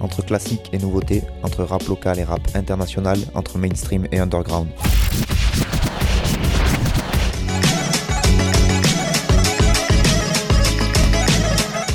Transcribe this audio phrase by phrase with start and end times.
[0.00, 4.68] Entre classique et nouveauté, entre rap local et rap international, entre mainstream et underground.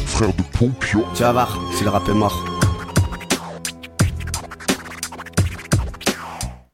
[0.08, 1.03] Frère de Pompion.
[1.16, 2.45] Tu vas voir, si le rap est mort.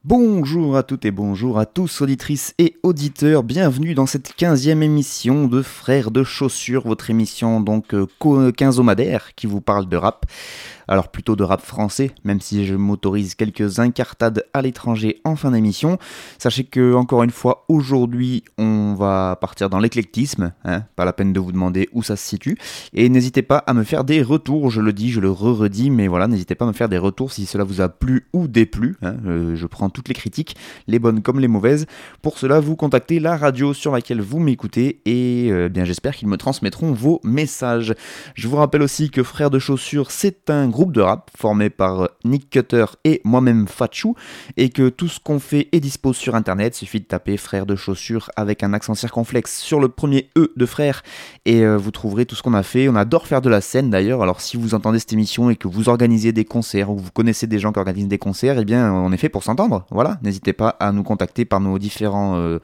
[0.04, 3.44] Bonjour à toutes et bonjour à tous, auditrices et auditeurs.
[3.44, 9.34] Bienvenue dans cette 15e émission de Frères de Chaussures, votre émission donc euh, co- quinzomadaire
[9.36, 10.26] qui vous parle de rap.
[10.90, 15.52] Alors plutôt de rap français, même si je m'autorise quelques incartades à l'étranger en fin
[15.52, 15.98] d'émission.
[16.36, 20.52] Sachez que, encore une fois, aujourd'hui, on va partir dans l'éclectisme.
[20.64, 22.58] hein, pas la peine de vous demander où ça se situe.
[22.92, 26.08] Et n'hésitez pas à me faire des retours, je le dis, je le re-redis, mais
[26.08, 28.96] voilà, n'hésitez pas à me faire des retours si cela vous a plu ou déplu.
[29.02, 29.14] hein.
[29.26, 30.56] Euh, je prends toutes les critiques,
[30.88, 31.86] les bonnes comme les mauvaises.
[32.20, 36.26] Pour cela, vous contactez la radio sur laquelle vous m'écoutez et euh, bien j'espère qu'ils
[36.26, 37.94] me transmettront vos messages.
[38.34, 42.08] Je vous rappelle aussi que Frères de Chaussures, c'est un groupe de rap formé par
[42.24, 44.14] Nick Cutter et moi-même Fatchou
[44.56, 46.74] et que tout ce qu'on fait est dispo sur internet.
[46.74, 50.66] Suffit de taper Frères de Chaussures avec un accent circonflexe sur le premier E de
[50.66, 51.02] frère
[51.44, 52.88] et euh, vous trouverez tout ce qu'on a fait.
[52.88, 54.22] On adore faire de la scène d'ailleurs.
[54.22, 57.46] Alors si vous entendez cette émission et que vous organisez des concerts ou vous connaissez
[57.46, 59.86] des gens qui organisent des concerts, eh bien on est fait pour s'entendre.
[59.90, 62.58] Voilà, n'hésitez pas à nous contacter par nos différents, euh,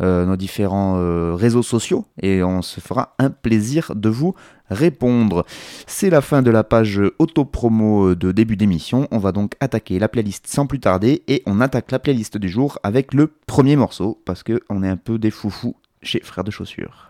[0.00, 4.34] euh, nos différents euh, réseaux sociaux et on se fera un plaisir de vous
[4.70, 5.44] répondre.
[5.86, 9.08] C'est la fin de la page auto-promo de début d'émission.
[9.10, 12.48] On va donc attaquer la playlist sans plus tarder et on attaque la playlist du
[12.48, 16.44] jour avec le premier morceau parce que on est un peu des foufous chez Frères
[16.44, 17.08] de Chaussures.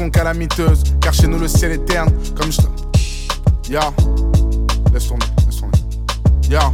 [0.00, 0.82] De façon calamiteuse.
[1.00, 2.10] Car chez nous le ciel est terne.
[2.36, 2.60] Comme je.
[3.70, 3.92] Ya.
[4.92, 5.60] Laisse tomber, laisse.
[6.48, 6.72] Ya.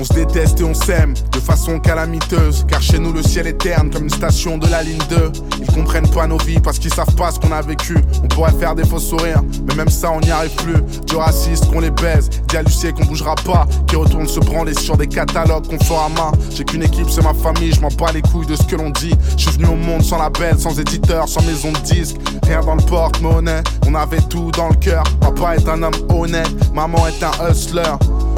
[0.00, 2.64] On se déteste et on s'aime de façon calamiteuse.
[2.68, 5.32] Car chez nous le ciel est terne comme une station de la ligne 2.
[5.60, 7.96] Ils comprennent pas nos vies parce qu'ils savent pas ce qu'on a vécu.
[8.22, 10.82] On pourrait faire des faux sourires, mais même ça on n'y arrive plus.
[11.06, 13.66] Du raciste qu'on les baise, dit qu'on bougera pas.
[13.86, 16.32] Qui retourne se branler sur des catalogues qu'on fera main.
[16.50, 18.90] J'ai qu'une équipe, c'est ma famille, je m'en bats les couilles de ce que l'on
[18.90, 19.14] dit.
[19.36, 22.16] Je suis venu au monde sans label, sans éditeur, sans maison de disque.
[22.44, 25.04] Rien dans le porte-monnaie, on avait tout dans le cœur.
[25.20, 27.82] Papa est un homme honnête, maman est un hustler.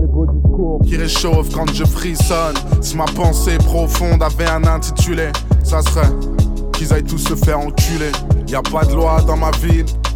[0.00, 2.54] Les beaux qui réchauffent quand je frissonne.
[2.82, 5.28] Si ma pensée profonde avait un intitulé,
[5.64, 6.10] ça serait
[6.74, 8.12] qu'ils aillent tous se faire enculer.
[8.46, 9.86] Y a pas de loi dans ma ville.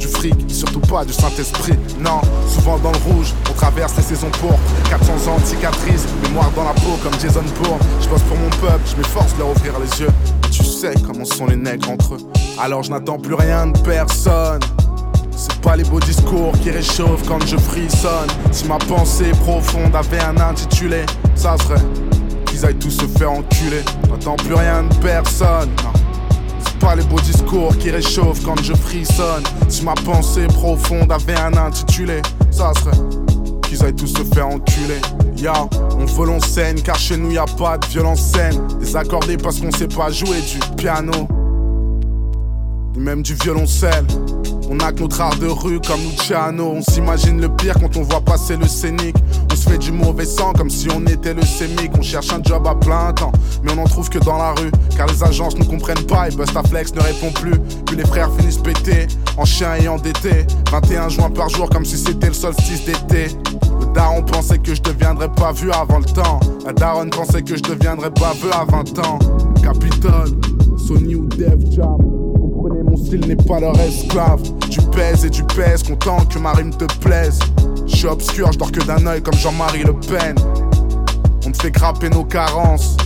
[0.00, 1.74] du fric, surtout pas du Saint-Esprit.
[2.00, 4.58] Non, souvent dans le rouge, on traverse les saisons pourpres.
[4.88, 7.78] 400 ans de cicatrices, mémoire dans la peau comme Jason Bourne.
[8.00, 10.10] Je bosse pour mon peuple, je m'efforce de leur ouvrir les yeux.
[10.50, 12.18] Tu sais comment sont les nègres entre eux.
[12.58, 14.60] Alors je n'attends plus rien de personne.
[15.36, 18.28] C'est pas les beaux discours qui réchauffent quand je frissonne.
[18.52, 21.04] Si ma pensée profonde avait un intitulé,
[21.34, 21.82] ça serait
[22.46, 23.82] qu'ils aillent tous se faire enculer.
[24.08, 25.70] J'attends plus rien de personne.
[26.80, 29.42] Pas les beaux discours qui réchauffent quand je frissonne.
[29.68, 32.96] Si ma pensée profonde avait un intitulé, ça serait
[33.62, 35.00] qu'ils aillent tous se faire enculer.
[35.36, 35.52] Ya,
[35.98, 38.32] on veut car chez nous y a pas de violence.
[38.78, 41.28] Désaccordé parce qu'on sait pas jouer du piano,
[42.94, 44.06] ni même du violoncelle.
[44.72, 46.74] On a que notre art de rue comme Luciano.
[46.76, 49.16] On s'imagine le pire quand on voit passer le scénic.
[49.50, 51.90] On se fait du mauvais sang comme si on était le sémic.
[51.98, 53.32] On cherche un job à plein temps,
[53.64, 54.70] mais on en trouve que dans la rue.
[54.96, 57.58] Car les agences ne comprennent pas et Bustaflex ne répond plus.
[57.84, 60.46] Puis les frères finissent pétés, en chien et endettés.
[60.70, 63.36] 21 juin par jour comme si c'était le solstice d'été.
[63.80, 66.38] Le daron pensait que je deviendrais pas vu avant le temps.
[66.64, 69.18] La daronne pensait que je deviendrais pas vu à 20 ans.
[69.64, 70.30] Capitole,
[70.78, 72.19] Sony ou Def Jam.
[73.04, 74.42] Style n'est pas leur esclave.
[74.68, 77.38] Tu pèses et tu pèses, content que ma rime te plaise.
[77.86, 80.34] Je suis obscur, je dors que d'un œil comme Jean-Marie Le Pen.
[81.46, 82.96] On te fait grapper nos carences,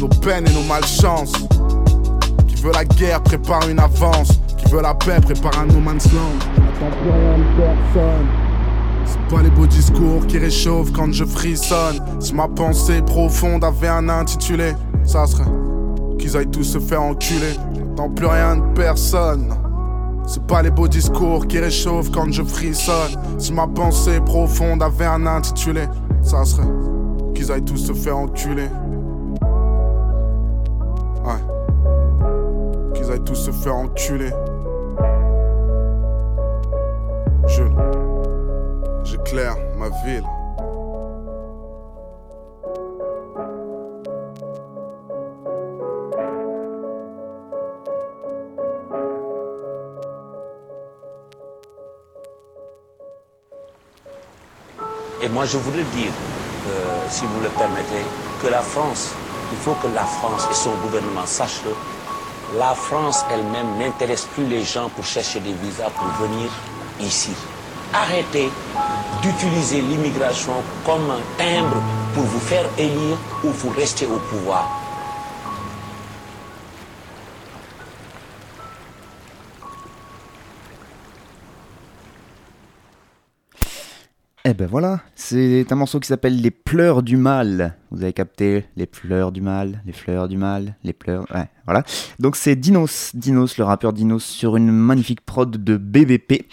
[0.00, 1.32] nos peines et nos malchances.
[2.48, 4.40] Qui veut la guerre prépare une avance.
[4.56, 6.38] Qui veut la paix prépare un no man's land.
[7.56, 8.26] Personne.
[9.04, 12.00] C'est pas les beaux discours qui réchauffent quand je frissonne.
[12.18, 14.72] Si ma pensée profonde avait un intitulé,
[15.04, 15.44] ça serait
[16.18, 17.54] qu'ils aillent tous se faire enculer.
[17.96, 19.54] J'attends plus rien de personne.
[20.26, 23.16] C'est pas les beaux discours qui réchauffent quand je frissonne.
[23.38, 25.84] Si ma pensée profonde avait un intitulé,
[26.20, 26.66] ça serait
[27.34, 28.68] qu'ils aillent tous se faire enculer.
[31.24, 31.40] Ouais.
[32.92, 34.30] Qu'ils aillent tous se faire enculer.
[37.46, 37.62] Je.
[39.04, 40.24] J'éclaire ma ville.
[55.36, 56.12] Moi, je voudrais dire,
[56.66, 58.04] euh, si vous le permettez,
[58.42, 59.10] que la France,
[59.52, 64.46] il faut que la France et son gouvernement sachent que la France elle-même n'intéresse plus
[64.46, 66.48] les gens pour chercher des visas pour venir
[67.02, 67.34] ici.
[67.92, 68.48] Arrêtez
[69.20, 70.54] d'utiliser l'immigration
[70.86, 71.82] comme un timbre
[72.14, 74.85] pour vous faire élire ou pour rester au pouvoir.
[84.56, 87.74] Ben voilà, c'est un morceau qui s'appelle Les pleurs du mal.
[87.90, 91.26] Vous avez capté Les pleurs du mal, les fleurs du mal, les pleurs.
[91.34, 91.84] Ouais, voilà.
[92.18, 96.46] Donc c'est Dinos, Dinos, le rappeur Dinos, sur une magnifique prod de BBP.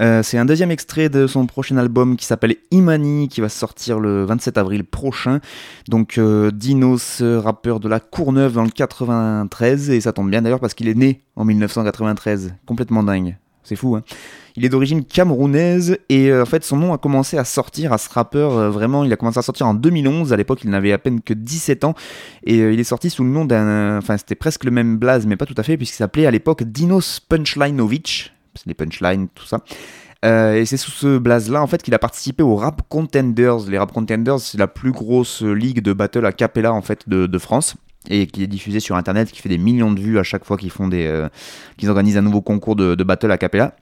[0.00, 4.00] Euh, c'est un deuxième extrait de son prochain album qui s'appelle Imani, qui va sortir
[4.00, 5.40] le 27 avril prochain.
[5.86, 10.60] Donc euh, Dinos, rappeur de la Courneuve dans le 93, et ça tombe bien d'ailleurs
[10.60, 13.36] parce qu'il est né en 1993, complètement dingue.
[13.62, 14.02] C'est fou, hein
[14.56, 17.98] il est d'origine camerounaise et euh, en fait son nom a commencé à sortir à
[17.98, 20.92] ce rappeur euh, vraiment, il a commencé à sortir en 2011, à l'époque il n'avait
[20.92, 21.94] à peine que 17 ans
[22.44, 25.26] et euh, il est sorti sous le nom d'un, enfin c'était presque le même blaze
[25.26, 29.46] mais pas tout à fait puisqu'il s'appelait à l'époque Dinos Punchlineovich, c'est les punchlines, tout
[29.46, 29.62] ça.
[30.22, 33.68] et c'est sous ce blaze-là en fait qu'il a participé aux Rap Contenders.
[33.68, 37.38] Les Rap Contenders, c'est la plus grosse ligue de battle a cappella en fait de
[37.38, 37.76] France
[38.08, 40.56] et qui est diffusée sur internet, qui fait des millions de vues à chaque fois
[40.56, 41.26] qu'ils font des,
[41.76, 43.74] qu'ils organisent un nouveau concours de, battle a cappella.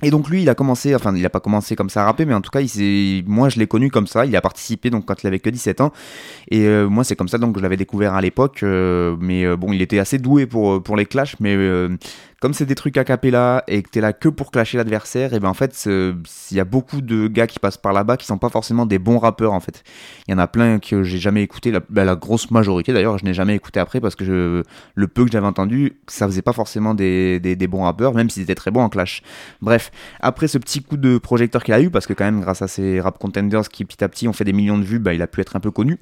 [0.00, 2.24] Et donc lui, il a commencé, enfin il a pas commencé comme ça à rapper,
[2.24, 4.26] mais en tout cas, il moi je l'ai connu comme ça.
[4.26, 5.92] Il a participé donc quand il avait que 17 ans,
[6.52, 8.62] et euh, moi c'est comme ça donc je l'avais découvert à l'époque.
[8.62, 11.56] Euh, mais euh, bon, il était assez doué pour pour les clashs, mais
[12.40, 15.40] comme c'est des trucs a cappella et que t'es là que pour clasher l'adversaire, et
[15.40, 18.38] ben en fait, il y a beaucoup de gars qui passent par là-bas qui sont
[18.38, 19.82] pas forcément des bons rappeurs en fait.
[20.26, 23.24] Il y en a plein que j'ai jamais écouté, la, bah, grosse majorité d'ailleurs, je
[23.24, 24.62] n'ai jamais écouté après parce que
[24.94, 28.54] le peu que j'avais entendu, ça faisait pas forcément des bons rappeurs, même s'ils étaient
[28.54, 29.22] très bons en clash.
[29.60, 29.90] Bref,
[30.20, 32.68] après ce petit coup de projecteur qu'il a eu, parce que quand même grâce à
[32.68, 35.22] ces rap contenders qui petit à petit ont fait des millions de vues, bah, il
[35.22, 35.98] a pu être un peu connu.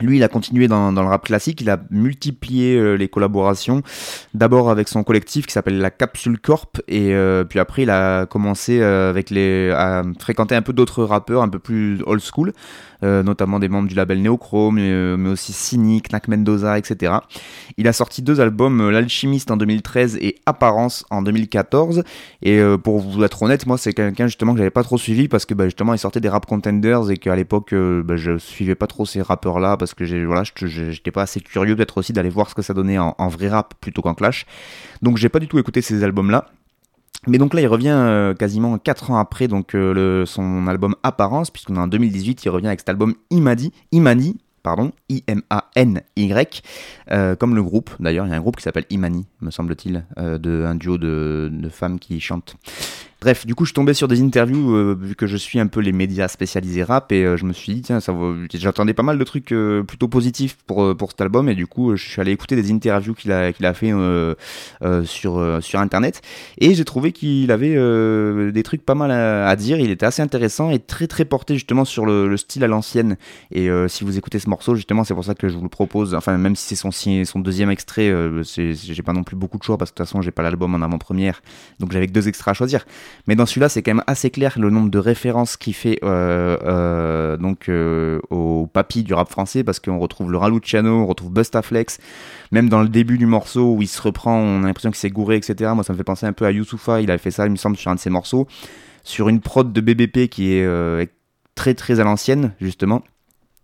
[0.00, 3.82] Lui, il a continué dans, le rap classique, il a multiplié euh, les collaborations,
[4.34, 8.26] d'abord avec son collectif qui s'appelle la Capsule Corp, et euh, puis après il a
[8.26, 12.52] commencé euh, avec les, à fréquenter un peu d'autres rappeurs un peu plus old school,
[13.02, 17.14] euh, notamment des membres du label Neochrome, mais, mais aussi Cynic, Knack Mendoza, etc.
[17.76, 22.02] Il a sorti deux albums, L'Alchimiste en 2013 et Apparence en 2014,
[22.42, 25.46] et pour vous être honnête, moi c'est quelqu'un justement que j'avais pas trop suivi parce
[25.46, 28.86] que bah, justement il sortait des rap contenders et qu'à l'époque bah, je suivais pas
[28.86, 32.54] trop ces rappeurs là parce que j'étais pas assez curieux peut-être aussi d'aller voir ce
[32.54, 34.46] que ça donnait en, vrai rap plutôt qu'en clash.
[35.02, 36.46] Donc j'ai pas du tout écouté ces albums-là.
[37.26, 41.50] Mais donc là, il revient euh, quasiment 4 ans après donc euh, son album Apparence,
[41.50, 46.62] puisqu'on est en 2018, il revient avec cet album Imadi, Imani, pardon, I-M-A-N-Y,
[47.10, 47.90] euh, comme le groupe.
[48.00, 50.98] D'ailleurs, il y a un groupe qui s'appelle Imani, me semble-t-il, euh, de un duo
[50.98, 52.56] de, de, femmes qui chantent.
[53.20, 55.80] Bref, du coup, je tombé sur des interviews, euh, vu que je suis un peu
[55.80, 59.02] les médias spécialisés rap, et euh, je me suis dit, tiens, ça vaut- j'attendais pas
[59.02, 61.96] mal de trucs euh, plutôt positifs pour, euh, pour cet album, et du coup, euh,
[61.96, 64.36] je suis allé écouter des interviews qu'il a, qu'il a fait euh,
[65.04, 66.22] sur, sur Internet,
[66.58, 67.74] et j'ai trouvé qu'il avait
[68.52, 71.84] des trucs pas mal à, dire, il était assez intéressant et très très porté justement
[71.84, 73.16] sur le, le style à l'ancienne,
[73.50, 76.14] et si vous écoutez ce morceau, justement, c'est pour ça que je vous le propose,
[76.14, 79.76] enfin, même si c'est son, son deuxième extrait, j'ai pas non plus beaucoup de choix,
[79.76, 81.42] parce que de toute façon, j'ai pas l'album en avant-première,
[81.80, 82.84] donc j'avais que deux extraits à choisir.
[83.26, 86.56] Mais dans celui-là, c'est quand même assez clair le nombre de références qu'il fait euh,
[86.62, 91.32] euh, donc euh, au papy du rap français, parce qu'on retrouve Laura Luciano, on retrouve
[91.32, 91.98] Bustaflex,
[92.52, 95.10] même dans le début du morceau où il se reprend, on a l'impression qu'il s'est
[95.10, 95.72] gouré, etc.
[95.74, 97.56] Moi, ça me fait penser un peu à Youssoufa, il avait fait ça, il me
[97.56, 98.46] semble, sur un de ses morceaux,
[99.04, 101.10] sur une prod de BBP qui est
[101.54, 103.02] très très à l'ancienne, justement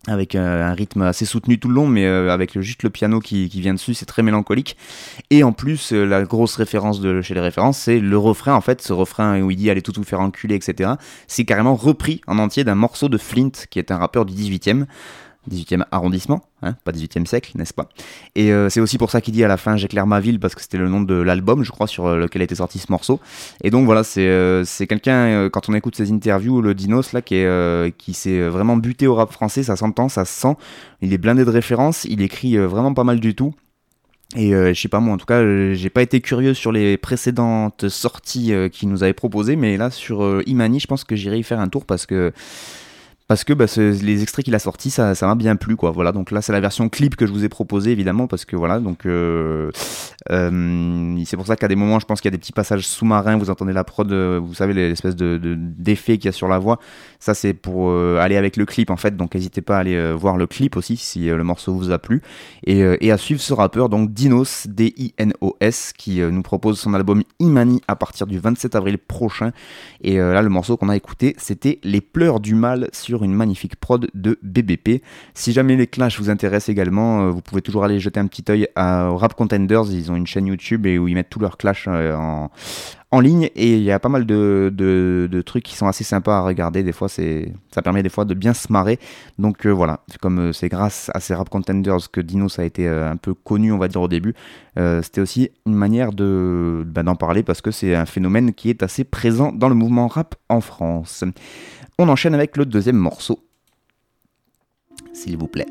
[0.07, 3.21] avec euh, un rythme assez soutenu tout le long, mais euh, avec juste le piano
[3.21, 4.77] qui, qui vient dessus, c'est très mélancolique.
[5.31, 8.61] Et en plus, euh, la grosse référence de chez les références, c'est le refrain, en
[8.61, 10.93] fait, ce refrain où il dit allez tout vous faire enculer, etc.
[11.27, 14.87] C'est carrément repris en entier d'un morceau de Flint, qui est un rappeur du 18e.
[15.51, 17.89] 18e arrondissement, hein, pas 18e siècle, n'est-ce pas?
[18.35, 20.55] Et euh, c'est aussi pour ça qu'il dit à la fin J'éclaire ma ville, parce
[20.55, 23.21] que c'était le nom de l'album, je crois, sur euh, lequel était sorti ce morceau.
[23.63, 27.37] Et donc voilà, c'est euh, quelqu'un, quand on écoute ses interviews, le Dinos, là, qui,
[27.37, 30.57] est, qui s'est vraiment buté au rap français, ça s'entend, ça se sent.
[31.01, 33.55] Il est blindé de références, il écrit vraiment pas mal du tout.
[34.37, 35.43] Et je sais pas moi, en tout cas,
[35.75, 40.43] j'ai pas été curieux sur les précédentes sorties qu'il nous avait proposées, mais là sur
[40.47, 42.33] Imani, je pense que j'irai y faire un tour parce que
[43.27, 45.91] parce que bah, les extraits qu'il a sortis, ça, m'a bien plu quoi.
[45.93, 48.55] Voilà, donc là c'est la version clip que je vous ai proposée évidemment parce que
[48.55, 49.71] voilà, donc euh,
[50.31, 52.87] euh, c'est pour ça qu'à des moments, je pense qu'il y a des petits passages
[52.87, 53.39] sous-marins.
[53.39, 56.49] Vous entendez la prod, euh, vous savez l'espèce de de- d'effet qu'il y a sur
[56.49, 56.79] la voix.
[57.19, 59.17] Ça c'est pour aller avec le clip en fait.
[59.17, 62.21] Donc n'hésitez pas à aller voir le clip aussi si le morceau vous a plu
[62.67, 67.81] et, et à suivre ce rappeur donc Dinos D-I-N-O-S qui nous propose son album Imani
[67.89, 69.53] à partir du 27 avril prochain.
[70.03, 73.77] Et là le morceau qu'on a écouté c'était Les pleurs du mal sur une magnifique
[73.77, 75.03] prod de BBP.
[75.35, 78.45] Si jamais les clashs vous intéressent également, euh, vous pouvez toujours aller jeter un petit
[78.51, 79.85] œil à Rap Contenders.
[79.93, 82.51] Ils ont une chaîne YouTube et où ils mettent tous leurs clashs euh, en,
[83.11, 86.39] en ligne et il y a pas mal de, de, trucs qui sont assez sympas
[86.39, 86.83] à regarder.
[86.83, 88.99] Des fois, ça permet des fois de bien se marrer.
[89.39, 93.17] Donc euh, voilà, comme c'est grâce à ces Rap Contenders que Dinos a été un
[93.17, 94.35] peu connu, on va dire au début.
[94.77, 98.83] C'était aussi une manière de bah, d'en parler parce que c'est un phénomène qui est
[98.83, 101.25] assez présent dans le mouvement rap en France.
[101.99, 103.39] On enchaîne avec le deuxième morceau.
[105.13, 105.67] S'il vous plaît.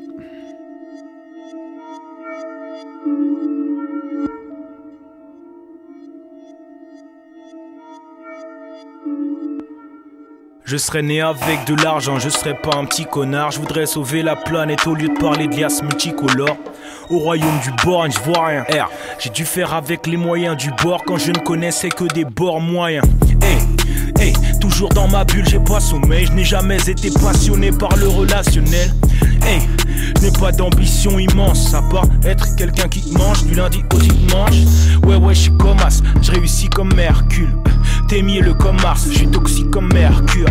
[10.65, 13.51] Je serais né avec de l'argent, je serais pas un petit connard.
[13.51, 16.57] Je voudrais sauver la planète au lieu de parler de liasses multicolores.
[17.09, 18.87] Au royaume du borgne, je vois rien.
[19.19, 22.61] J'ai dû faire avec les moyens du bord quand je ne connaissais que des bords
[22.61, 23.05] moyens.
[23.41, 23.59] Hey,
[24.19, 26.25] hey, toujours dans ma bulle, j'ai pas sommeil.
[26.27, 28.93] Je n'ai jamais été passionné par le relationnel.
[29.45, 29.61] Hey,
[30.21, 34.55] n'ai pas d'ambition immense, à part être quelqu'un qui mange du lundi au dimanche.
[35.05, 37.53] Ouais, ouais, je suis comme As, je réussis comme Mercule.
[38.07, 40.47] T'es mielleux comme Mars, je suis toxique comme Mercure.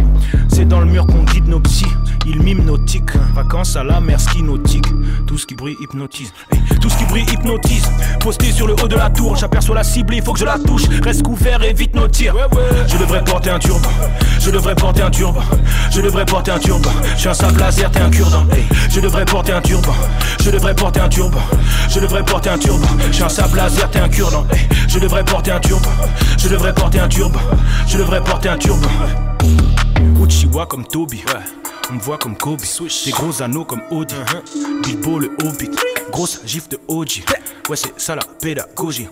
[0.48, 1.86] C'est dans le mur qu'on guide nos psys,
[2.26, 3.16] il m'hypnotique.
[3.34, 4.86] Vacances à la mer, ski nautique.
[5.26, 6.32] Tout ce qui brille hypnotise.
[6.50, 7.88] Hey, tout ce qui brille hypnotise.
[8.20, 10.58] Posté sur le haut de la tour, j'aperçois la cible, il faut que je la
[10.58, 10.82] touche.
[11.02, 12.34] Reste couvert, évite nos tirs.
[12.86, 13.88] Je devrais porter un turban.
[14.40, 15.42] Je devrais porter un turban.
[15.90, 16.90] Je devrais porter un turban.
[17.14, 18.46] Je suis un sable laser, t'es un cure-dent.
[18.52, 19.94] Hey, je devrais porter un turban.
[20.42, 21.40] Je devrais porter un turban.
[21.88, 22.88] Je devrais porter un turban.
[23.08, 24.46] Je suis un sable laser, t'es un cure-dent.
[24.52, 25.90] Hey, je devrais porter un turban.
[26.38, 27.40] Je devrais porter un turban.
[27.86, 28.88] Je devrais porter un turban.
[30.22, 31.22] Uchiwa comme Toby.
[31.90, 32.60] On me voit comme Kobe.
[33.04, 34.14] Des gros anneaux comme Audi.
[34.82, 35.70] Bilbo le Hobbit.
[36.10, 37.24] Grosse gifle de OG.
[37.68, 39.08] Ouais, c'est ça la pédagogie.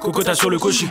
[0.00, 0.88] Cocota sur le cochi.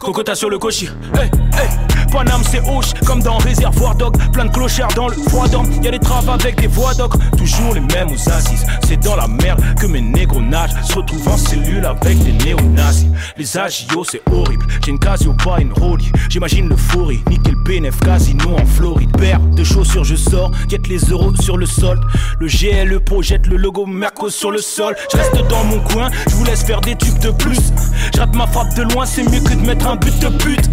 [0.00, 0.88] Cocota sur le cochi.
[1.14, 1.68] Hey, hey.
[2.14, 4.14] Paname c'est hoche comme dans Réservoir Dog.
[4.32, 5.68] Plein de clochards dans le froid d'homme.
[5.82, 7.12] Y'a des traves avec des voix d'oc.
[7.36, 8.64] Toujours les mêmes aux assises.
[8.86, 10.80] C'est dans la merde que mes négros nagent.
[10.84, 13.08] Se retrouvent en cellule avec des néo-nazis.
[13.36, 14.64] Les agios c'est horrible.
[14.84, 16.10] J'ai une Casio, pas une Rolly.
[16.28, 17.20] J'imagine le fourri.
[17.28, 19.10] Nickel bénéf casino en Floride.
[19.16, 20.52] Paire de chaussures, je sors.
[20.68, 22.00] Guette les euros sur le sol.
[22.38, 24.94] Le GLE projette le logo Merco sur le sol.
[25.10, 26.10] Je reste dans mon coin.
[26.28, 27.72] Je vous laisse faire des tubes de plus.
[28.14, 29.04] Je ma frappe de loin.
[29.04, 30.70] C'est mieux que de mettre un but de pute.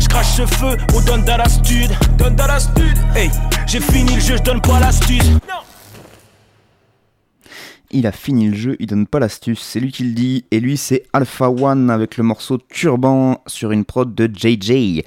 [0.00, 1.90] Je crache ce feu au donne dans la stud.
[2.18, 2.96] Donne dans la stud.
[3.14, 3.30] Hey,
[3.66, 5.30] j'ai fini le jeu, je donne pas l'astuce.
[7.90, 10.44] Il a fini le jeu, il donne pas l'astuce, c'est lui qui le dit.
[10.50, 15.02] Et lui, c'est Alpha One avec le morceau Turban sur une prod de JJ.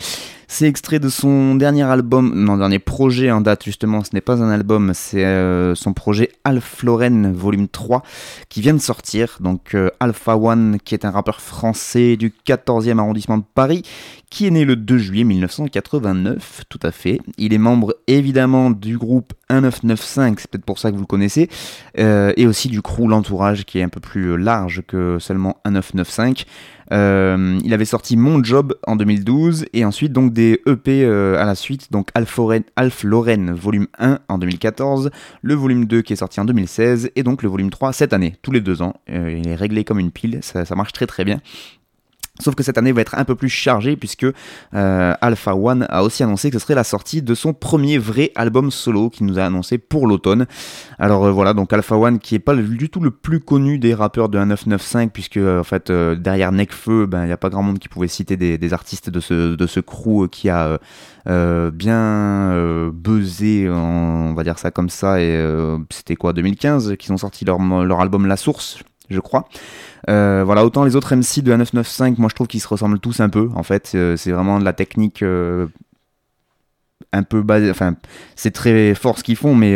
[0.52, 4.42] C'est extrait de son dernier album, non, dernier projet en date justement, ce n'est pas
[4.42, 8.02] un album, c'est euh, son projet Alpha Loren volume 3
[8.50, 9.38] qui vient de sortir.
[9.42, 13.84] Donc euh, Alpha One qui est un rappeur français du 14e arrondissement de Paris
[14.30, 17.20] qui est né le 2 juillet 1989, tout à fait.
[17.38, 21.50] Il est membre évidemment du groupe 1995, c'est peut-être pour ça que vous le connaissez,
[21.98, 26.46] euh, et aussi du crew L'Entourage qui est un peu plus large que seulement 1995.
[26.92, 31.46] Euh, il avait sorti Mon Job en 2012 et ensuite donc des EP euh, à
[31.46, 36.40] la suite, donc Alf Loren volume 1 en 2014, le volume 2 qui est sorti
[36.40, 38.96] en 2016 et donc le volume 3 cette année, tous les deux ans.
[39.08, 41.42] il est réglé comme une pile, ça, ça marche très très bien.
[42.42, 44.26] Sauf que cette année va être un peu plus chargée puisque
[44.74, 48.32] euh, Alpha One a aussi annoncé que ce serait la sortie de son premier vrai
[48.36, 50.46] album solo qu'il nous a annoncé pour l'automne.
[51.00, 53.94] Alors euh, voilà, donc Alpha One qui est pas du tout le plus connu des
[53.94, 57.64] rappeurs de 1995 puisque euh, en fait derrière Necfeu, ben il n'y a pas grand
[57.64, 60.80] monde qui pouvait citer des, artistes de ce de crew qui a
[61.72, 65.44] bien buzzé, on va dire ça comme ça et
[65.90, 69.48] c'était quoi 2015 qu'ils ont sorti leur album La Source, je crois.
[70.10, 73.20] Euh, voilà, autant les autres MC de 1995, moi je trouve qu'ils se ressemblent tous
[73.20, 73.50] un peu.
[73.56, 75.68] En fait, euh, c'est vraiment de la technique euh,
[77.14, 77.70] un peu basée.
[77.70, 77.96] Enfin,
[78.36, 79.76] c'est très fort ce qu'ils font, mais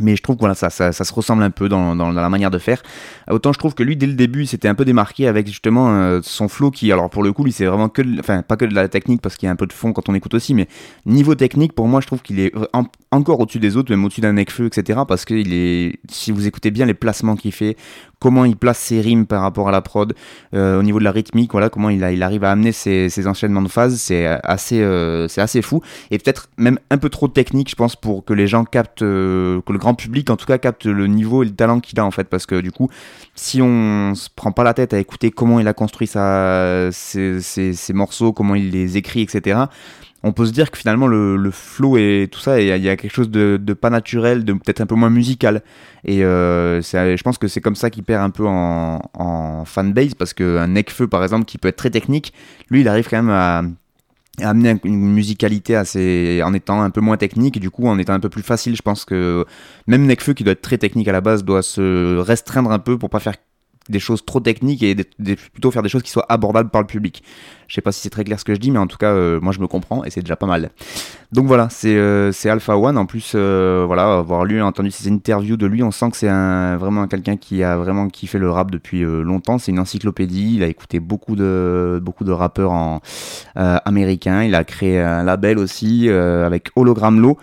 [0.00, 2.82] mais je trouve que ça, se ressemble un peu dans, la manière de faire.
[3.30, 6.20] Autant je trouve que lui, dès le début, c'était un peu démarqué avec justement euh,
[6.22, 8.74] son flow qui, alors pour le coup, lui, c'est vraiment que, enfin, pas que de
[8.74, 10.68] la technique parce qu'il y a un peu de fond quand on écoute aussi, mais
[11.06, 12.52] niveau technique, pour moi, je trouve qu'il est
[13.10, 15.00] encore au-dessus des autres, même au-dessus d'un Necfeu, etc.
[15.06, 17.76] Parce qu'il est, si vous écoutez bien les placements qu'il fait,
[18.20, 20.14] comment il place ses rimes par rapport à la prod,
[20.54, 23.68] euh, au niveau de la rythmique, voilà, comment il, arrive à amener ses, enchaînements de
[23.68, 25.80] phases, c'est assez, euh, c'est assez fou.
[26.10, 29.62] Et peut-être même un peu trop technique, je pense, pour que les gens captent, que
[29.72, 32.10] le grand public en tout cas capte le niveau et le talent qu'il a en
[32.10, 32.88] fait parce que du coup
[33.34, 36.90] si on se prend pas la tête à écouter comment il a construit ses,
[37.92, 39.64] morceaux, comment il les écrit etc
[40.24, 42.96] on peut se dire que finalement le, le flow et tout ça, il y, a
[42.96, 45.62] quelque chose de, pas naturel, de peut-être un peu moins musical.
[46.04, 50.14] Et euh, je pense que c'est comme ça qu'il perd un peu en, en fanbase,
[50.14, 52.32] parce qu'un Necfeu par exemple, qui peut être très technique,
[52.70, 53.62] lui il arrive quand même à,
[54.40, 58.18] amener une musicalité assez en étant un peu moins technique du coup en étant un
[58.18, 59.44] peu plus facile je pense que
[59.86, 62.98] même Necfeu qui doit être très technique à la base doit se restreindre un peu
[62.98, 63.34] pour pas faire
[63.88, 67.22] des choses trop techniques et plutôt faire des choses qui soient abordables par le public.
[67.68, 69.12] Je sais pas si c'est très clair ce que je dis, mais en tout cas,
[69.12, 70.70] euh, moi je me comprends et c'est déjà pas mal.
[71.32, 72.96] Donc voilà, c'est euh, Alpha One.
[72.96, 76.28] En plus, euh, voilà, avoir lu entendu ces interviews de lui, on sent que c'est
[76.28, 79.58] vraiment quelqu'un qui a vraiment kiffé le rap depuis longtemps.
[79.58, 80.56] C'est une encyclopédie.
[80.56, 83.00] Il a écouté beaucoup de, beaucoup de rappeurs en,
[83.56, 84.42] américains.
[84.42, 87.38] Il a créé un label aussi avec Hologram Low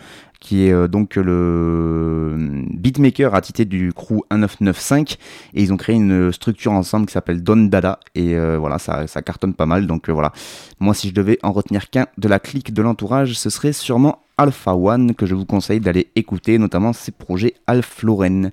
[0.51, 2.35] qui est euh, donc le
[2.73, 5.17] beatmaker attité du crew 1995
[5.53, 8.01] et ils ont créé une structure ensemble qui s'appelle Don Dada.
[8.15, 9.87] Et euh, voilà ça, cartonne pas mal.
[9.87, 10.33] Donc euh, voilà.
[10.81, 14.23] Moi si je devais en retenir qu'un de la clique de l'entourage ce serait sûrement
[14.37, 18.51] Alpha One que je vous conseille d'aller écouter notamment ses projets Alpha Loren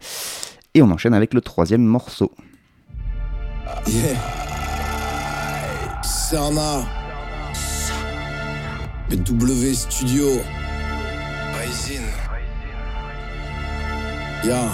[0.75, 2.31] et on enchaîne avec le troisième morceau.
[3.89, 4.15] Yeah.
[9.11, 10.43] BW Studio
[14.45, 14.71] Ya.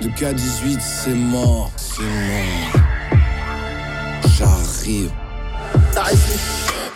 [0.00, 2.82] De K18, c'est mort, c'est mort.
[4.38, 5.10] J'arrive.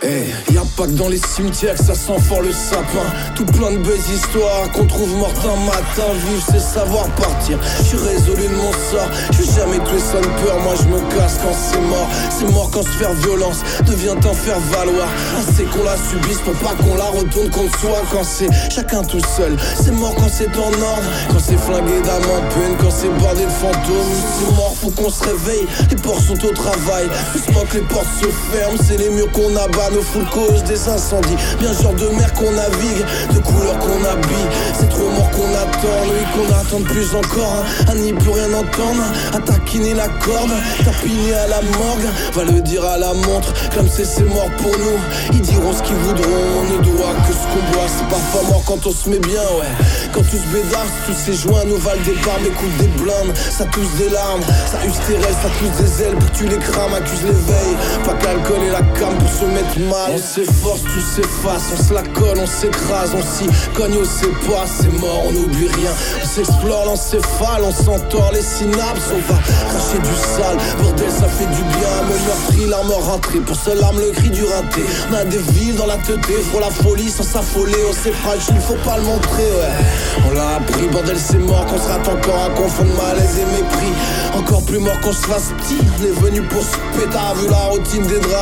[0.03, 3.05] Eh, y'a pas que dans les cimetières que ça sent fort le sapin.
[3.35, 6.09] Tout plein de belles histoires qu'on trouve mortes un matin.
[6.25, 7.59] Vivre, c'est savoir partir.
[7.77, 9.09] Je suis résolu de mon sort.
[9.31, 10.57] Je vais jamais les sonne peur.
[10.63, 12.09] Moi, je me casse quand c'est mort.
[12.31, 15.07] C'est mort quand se faire violence devient en faire valoir.
[15.37, 18.01] Assez qu'on la subisse pour pas qu'on la retourne contre soi.
[18.11, 19.55] Quand c'est chacun tout seul.
[19.79, 21.09] C'est mort quand c'est en ordre.
[21.29, 22.75] Quand c'est flingué d'âme en peine.
[22.81, 24.17] Quand c'est bordé de fantômes.
[24.39, 25.67] C'est mort, faut qu'on se réveille.
[25.91, 27.07] Les portes sont au travail.
[27.33, 28.60] Doucement que les portes se ferment.
[28.87, 31.35] C'est les murs qu'on abat nos full cause des incendies.
[31.59, 34.47] Bien genre de mer qu'on navigue, de couleurs qu'on habille.
[34.77, 37.65] C'est trop mort qu'on attend, oui qu'on attend plus encore.
[37.89, 40.51] À n'y plus rien entendre, à taquiner la corde,
[40.85, 42.07] tapiner à la morgue.
[42.33, 44.99] Va le dire à la montre, comme c'est mort pour nous.
[45.33, 47.87] Ils diront ce qu'ils voudront, on ne doit que ce qu'on doit.
[47.87, 49.73] C'est parfois mort quand on se met bien, ouais.
[50.13, 53.35] Quand tout se bédarse, tous ces joints nous valent des barbes, écoute des blindes.
[53.35, 56.93] Ça pousse des larmes, ça use tes restes, ça pousse des ailes tu les crames,
[56.93, 57.75] accuse l'éveil.
[58.05, 59.71] Pas qu'alcool la cam pour se mettre
[60.09, 64.27] on s'efforce, tout s'efface, on se la colle, on s'écrase, on s'y cogne, on sait
[64.47, 65.91] pas, c'est mort, on n'oublie rien.
[66.21, 70.57] On s'explore l'encéphale, on s'entord les synapses, on va cracher du sale.
[70.81, 71.93] Bordel, ça fait du bien.
[72.09, 73.39] Me meurtri, l'arme rentrée.
[73.39, 74.81] Pour seul arme, le cri du raté.
[75.11, 76.19] On a des villes dans la tête,
[76.51, 77.77] faut la folie sans s'affoler.
[77.89, 80.27] On s'est fragile, faut pas le montrer, ouais.
[80.29, 81.65] On l'a appris, bordel, c'est mort.
[81.65, 83.93] Qu'on se rate encore à confondre malaise et mépris.
[84.37, 85.79] Encore plus mort qu'on se fasse petit.
[85.99, 88.40] On est venu pour se péter, vu la routine des drames.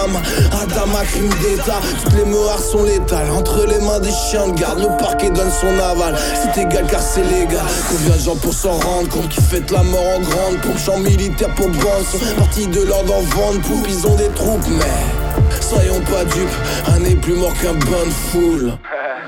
[0.62, 1.80] Adama, crime d'état.
[2.04, 3.30] Toutes les meurtres sont létales.
[3.32, 6.16] Entre les mains des chiens de garde, le parquet donne son aval.
[6.42, 7.62] C'est égal car c'est légal.
[7.90, 10.62] Combien de gens pour s'en rendre compte qui fêtent la mort en grande?
[10.62, 14.68] Pompe, champ militaire pour bande sont partis de l'ordre en vente pour ils des troupes,
[14.70, 16.50] mais soyons pas dupes,
[16.88, 18.72] un n'est plus mort qu'un bain de foule.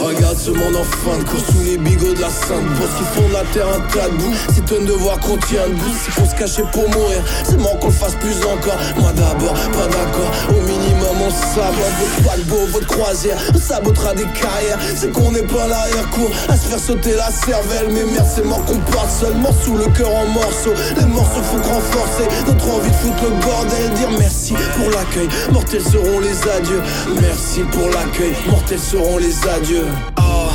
[0.00, 3.04] Regarde ce monde en fin de course sous les bigots de la sainte bourse qui
[3.04, 4.34] font de la terre un tas de boue.
[4.54, 7.22] C'est de voir qu'on tient debout, c'est faut se cacher pour mourir.
[7.44, 8.78] C'est mort qu'on le fasse plus encore.
[8.96, 10.30] Moi d'abord, pas d'accord.
[10.48, 13.36] Au minimum, on sabote votre paquebot, votre croisière.
[13.54, 14.78] On sabotera des carrières.
[14.96, 17.88] C'est qu'on n'est pas l'arrière-cour à se faire sauter la cervelle.
[17.92, 20.74] Mais merde, c'est mort qu'on parte seulement sous le cœur en morceaux.
[20.98, 23.90] Les morceaux font renforcer notre envie de foutre le bordel.
[23.96, 25.28] Dire merci pour l'accueil.
[25.52, 26.82] Mortels seront les adieux.
[27.20, 28.34] Merci pour l'accueil.
[28.48, 29.89] Mortels seront les adieux.
[30.18, 30.48] Oh.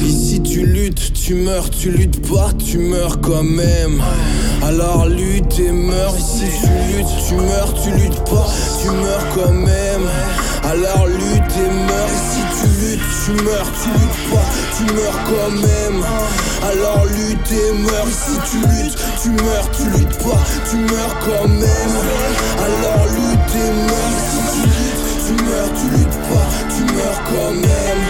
[0.00, 4.00] Ici tu luttes, tu meurs, tu luttes pas, tu meurs quand même.
[4.62, 6.14] Alors lutte et meurs.
[6.16, 8.46] Ici tu luttes, tu meurs, tu luttes pas,
[8.82, 10.08] tu meurs quand même.
[10.64, 12.10] Alors lutte et meurs.
[12.18, 14.46] Ici tu luttes, tu meurs, tu luttes pas,
[14.76, 16.00] tu meurs quand même.
[16.62, 18.08] Alors lutte et meurs.
[18.08, 21.94] Ici tu luttes, tu meurs, tu luttes pas, tu meurs quand même.
[22.66, 24.14] Alors lutte meurs.
[25.26, 28.02] Tu meurs, tu luttes pas, tu meurs quand même.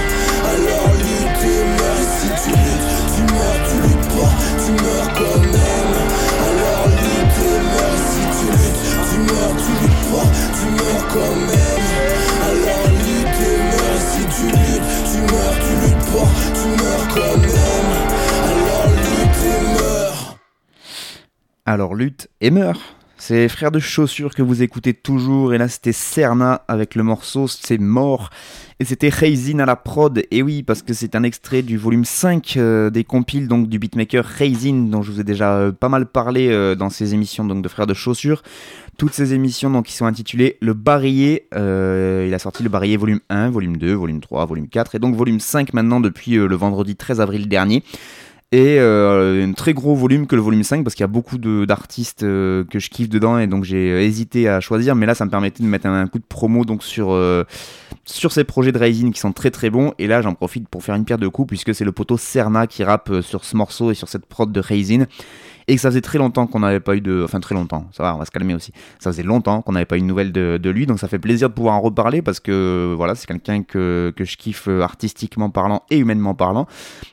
[0.52, 1.44] Alors lutte
[1.76, 2.00] meurs.
[2.00, 4.32] Ici tu luttes, tu meurs, tu luttes pas,
[4.64, 5.94] tu meurs quand même.
[6.46, 8.00] Alors lutte meurs.
[8.10, 11.86] Si tu luttes, tu meurs, tu luttes pas, tu meurs quand même.
[12.46, 14.02] Alors lutte meurs.
[14.10, 17.90] Si tu luttes, tu meurs, tu luttes pas, tu meurs quand même.
[18.50, 19.44] Alors lutte
[19.78, 20.20] meurs.
[21.64, 22.95] Alors lutte et meurt.
[23.28, 27.48] C'est Frères de Chaussures que vous écoutez toujours, et là c'était Cerna avec le morceau
[27.48, 28.30] C'est mort,
[28.78, 32.04] et c'était Raisin à la prod, et oui, parce que c'est un extrait du volume
[32.04, 35.88] 5 euh, des compiles donc, du beatmaker Raisin, dont je vous ai déjà euh, pas
[35.88, 38.44] mal parlé euh, dans ces émissions donc, de Frères de Chaussures.
[38.96, 43.20] Toutes ces émissions donc, qui sont intitulées Le Barillet, il a sorti le Barillet volume
[43.28, 46.94] 1, volume 2, volume 3, volume 4, et donc volume 5 maintenant depuis le vendredi
[46.94, 47.82] 13 avril dernier
[48.52, 51.36] et euh, un très gros volume que le volume 5 parce qu'il y a beaucoup
[51.38, 55.24] d'artistes euh, que je kiffe dedans et donc j'ai hésité à choisir mais là ça
[55.24, 57.42] me permettait de mettre un, un coup de promo donc sur euh,
[58.06, 59.92] sur ces projets de Rising qui sont très très bons.
[59.98, 62.66] Et là j'en profite pour faire une pierre de coups puisque c'est le poteau Cerna
[62.66, 65.06] qui rappe euh, sur ce morceau et sur cette prod de Rising
[65.68, 67.88] et que ça faisait très longtemps qu'on n'avait pas eu de enfin très longtemps.
[67.92, 68.72] Ça va on va se calmer aussi.
[69.00, 70.86] Ça faisait longtemps qu'on n'avait pas eu de nouvelles de, lui.
[70.86, 74.24] Donc ça fait plaisir de pouvoir en reparler parce que voilà c'est quelqu'un que, que
[74.24, 76.66] je kiffe euh, artistiquement parlant et humainement parlant.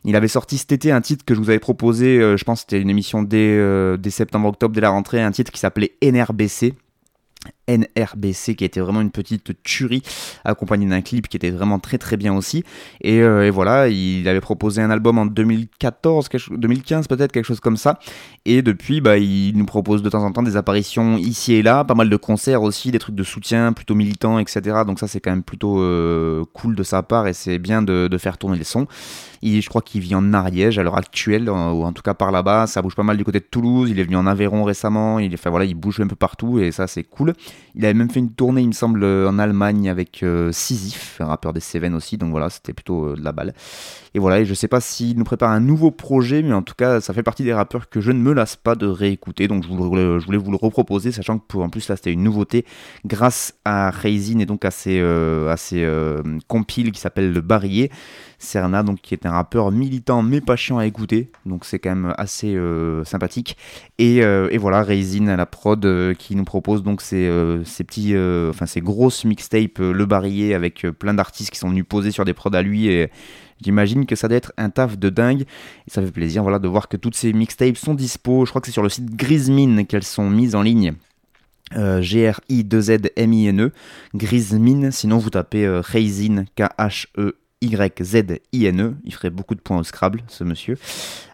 [0.05, 2.59] Il avait sorti cet été un titre que je vous avais proposé, euh, je pense
[2.59, 6.75] que c'était une émission dès septembre-octobre, dès la rentrée, un titre qui s'appelait NRBC.
[7.67, 10.03] NRBC qui était vraiment une petite tuerie
[10.45, 12.63] accompagnée d'un clip qui était vraiment très très bien aussi.
[13.01, 17.45] Et, euh, voilà il avait proposé un album en 2014 quelque chose- 2015 peut-être quelque
[17.45, 17.99] chose comme ça.
[18.45, 21.83] Et depuis bah, il nous propose de temps en temps des apparitions ici et là
[21.83, 25.19] pas mal de concerts aussi des trucs de soutien plutôt militants etc donc ça c'est
[25.19, 28.57] quand même plutôt euh, cool de sa part et c'est bien de, de faire tourner
[28.57, 28.87] les sons
[29.43, 32.31] il, je crois qu'il vit en Ariège à l'heure actuelle, ou en tout cas par
[32.31, 32.67] là-bas.
[32.67, 33.89] Ça bouge pas mal du côté de Toulouse.
[33.89, 35.19] Il est venu en Aveyron récemment.
[35.19, 37.33] Il, enfin, voilà, il bouge un peu partout et ça, c'est cool.
[37.75, 41.25] Il avait même fait une tournée, il me semble, en Allemagne avec euh, Sisyphe, un
[41.25, 42.17] rappeur des Cévennes aussi.
[42.17, 43.53] Donc voilà, c'était plutôt euh, de la balle.
[44.15, 46.75] Et voilà, et je sais pas s'il nous prépare un nouveau projet, mais en tout
[46.75, 49.47] cas, ça fait partie des rappeurs que je ne me lasse pas de réécouter.
[49.47, 52.65] Donc je voulais, vous le reproposer, sachant que pour, en plus là, c'était une nouveauté
[53.05, 57.41] grâce à Raisin et donc à ses, euh, à ses euh, compiles qui s'appelle Le
[57.41, 57.89] Barillet.
[58.43, 61.89] Serna, donc qui est un rappeur militant mais pas chiant à écouter, donc c'est quand
[61.89, 63.57] même assez euh, sympathique.
[63.97, 67.29] Et, euh, et voilà, Raisin la prod euh, qui nous propose donc ces,
[67.65, 68.15] ces petits,
[68.49, 72.33] enfin ces grosses mixtapes Le Barillet avec plein d'artistes qui sont venus poser sur des
[72.33, 73.09] prods à lui et
[73.63, 75.43] J'imagine que ça doit être un taf de dingue.
[75.87, 78.45] Et ça fait plaisir voilà, de voir que toutes ces mixtapes sont dispo.
[78.45, 80.95] Je crois que c'est sur le site Grismine qu'elles sont mises en ligne.
[81.75, 83.71] Euh, G-R-I-2-Z-M-I-N-E,
[84.13, 86.45] Grismine, sinon vous tapez euh, Raisin,
[87.63, 90.77] K-H-E-Y-Z-I-N-E, il ferait beaucoup de points au Scrabble, ce monsieur.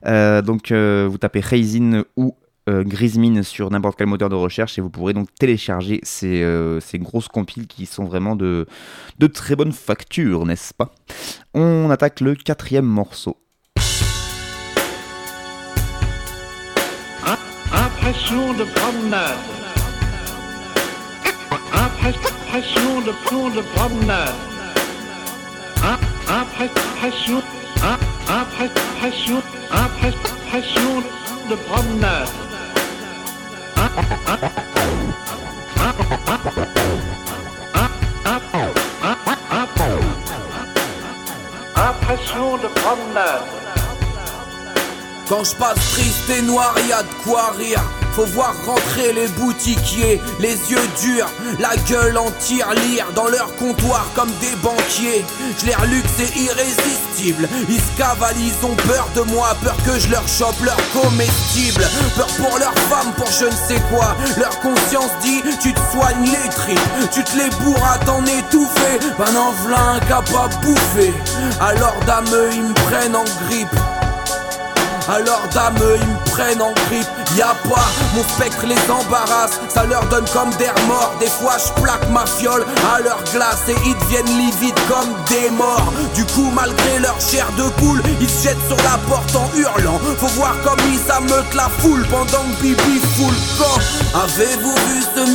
[0.06, 2.36] Euh, donc euh, vous tapez Raisin ou
[2.70, 7.28] euh, Grismine sur n'importe quel moteur de recherche et vous pourrez donc télécharger ces, grosses
[7.28, 8.68] compiles qui sont vraiment de,
[9.34, 10.94] très bonne facture, n'est-ce pas?
[11.54, 13.38] On attaque le quatrième morceau.
[17.72, 19.38] Impression de promenade.
[21.72, 24.49] Impression de promenade.
[26.30, 27.42] Impression,
[27.82, 31.04] im- impression, impression
[31.50, 32.30] de promenade.
[41.76, 43.44] Impression de promenade.
[45.28, 47.82] Quand je passe triste et noir, y a de quoi rire.
[48.19, 54.08] Faut voir rentrer les boutiquiers, les yeux durs, la gueule en tire-lire dans leur comptoir
[54.13, 55.23] comme des banquiers.
[55.58, 57.47] Je leur luxe c'est irrésistible.
[57.69, 61.88] Ils se cavalent, ils ont peur de moi, peur que je leur chope leur comestible.
[62.17, 64.17] Peur pour leurs femmes, pour je ne sais quoi.
[64.38, 68.99] Leur conscience dit tu te soignes les tripes, tu te les bourres à t'en étouffer.
[69.17, 71.13] Ben en v'là capable bouffer.
[71.62, 73.99] Alors dame, ils me prennent en grippe.
[75.10, 77.08] Alors dame, ils me prennent en grippe.
[77.36, 79.60] Y'a pas, mon spectre les embarrasse.
[79.67, 81.15] Ça leur donne comme des remords.
[81.19, 85.50] Des fois je plaque ma fiole à leur glace Et ils deviennent livides comme des
[85.50, 85.91] morts.
[86.13, 90.00] Du coup malgré leur chair de poule Ils se jettent sur la porte en hurlant.
[90.17, 95.02] Faut voir comme ils ameutent la foule Pendant que Bibi fout le camp Avez-vous vu
[95.15, 95.32] ce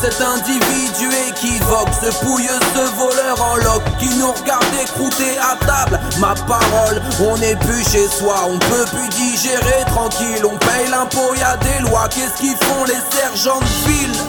[0.00, 6.00] Cet individu équivoque Ce pouilleux, ce voleur en loc Qui nous regarde écrouter à table
[6.18, 11.34] Ma parole, on n'est plus chez soi On peut plus digérer tranquille On paye l'impôt,
[11.34, 14.20] y des lois Qu'est-ce qu'ils font les sergents de ville?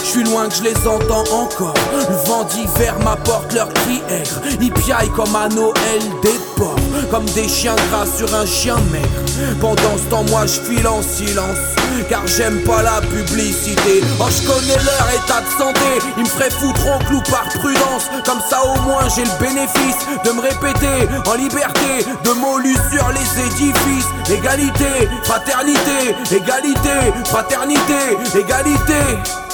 [0.00, 1.74] Je suis loin que je les entends encore.
[1.92, 4.40] Le vent d'hiver m'apporte leurs cris aigres.
[4.60, 6.76] Ils piaillent comme à Noël des porcs.
[7.10, 9.27] Comme des chiens gras sur un chien maigre.
[9.60, 11.58] Pendant ce temps, moi je file en silence.
[12.08, 14.02] Car j'aime pas la publicité.
[14.20, 16.06] Oh, je connais leur état de santé.
[16.16, 18.08] Ils me feraient foutre en clou par prudence.
[18.24, 22.06] Comme ça, au moins, j'ai le bénéfice de me répéter en liberté.
[22.24, 22.58] De mots
[22.90, 24.06] sur les édifices.
[24.30, 29.47] Égalité, fraternité, égalité, fraternité, égalité.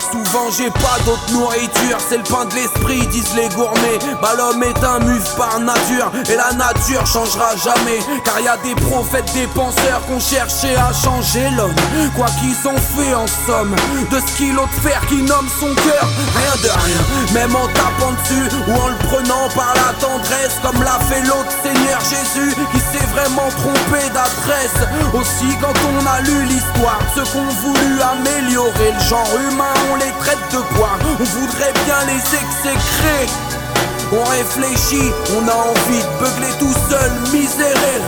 [0.00, 3.98] Souvent j'ai pas d'autre nourriture, c'est le pain de l'esprit, disent les gourmets.
[4.22, 7.98] Bah l'homme est un muf par nature, et la nature changera jamais.
[8.24, 11.74] Car y a des prophètes, des penseurs qu'on cherché à changer l'homme.
[12.16, 13.74] Quoi qu'ils ont fait en somme,
[14.10, 17.02] de ce qu'il de fer qui nomme son cœur, rien de rien.
[17.34, 21.52] Même en tapant dessus ou en le prenant par la tendresse, comme l'a fait l'autre
[21.62, 24.78] Seigneur Jésus, qui s'est vraiment trompé d'adresse.
[25.14, 30.12] Aussi quand on a lu l'histoire, ceux qu'on voulu améliorer le genre humain on les
[30.20, 33.26] traite de poire, on voudrait bien les exécrer.
[34.10, 38.00] On réfléchit, on a envie de beugler tout seul, miséréré.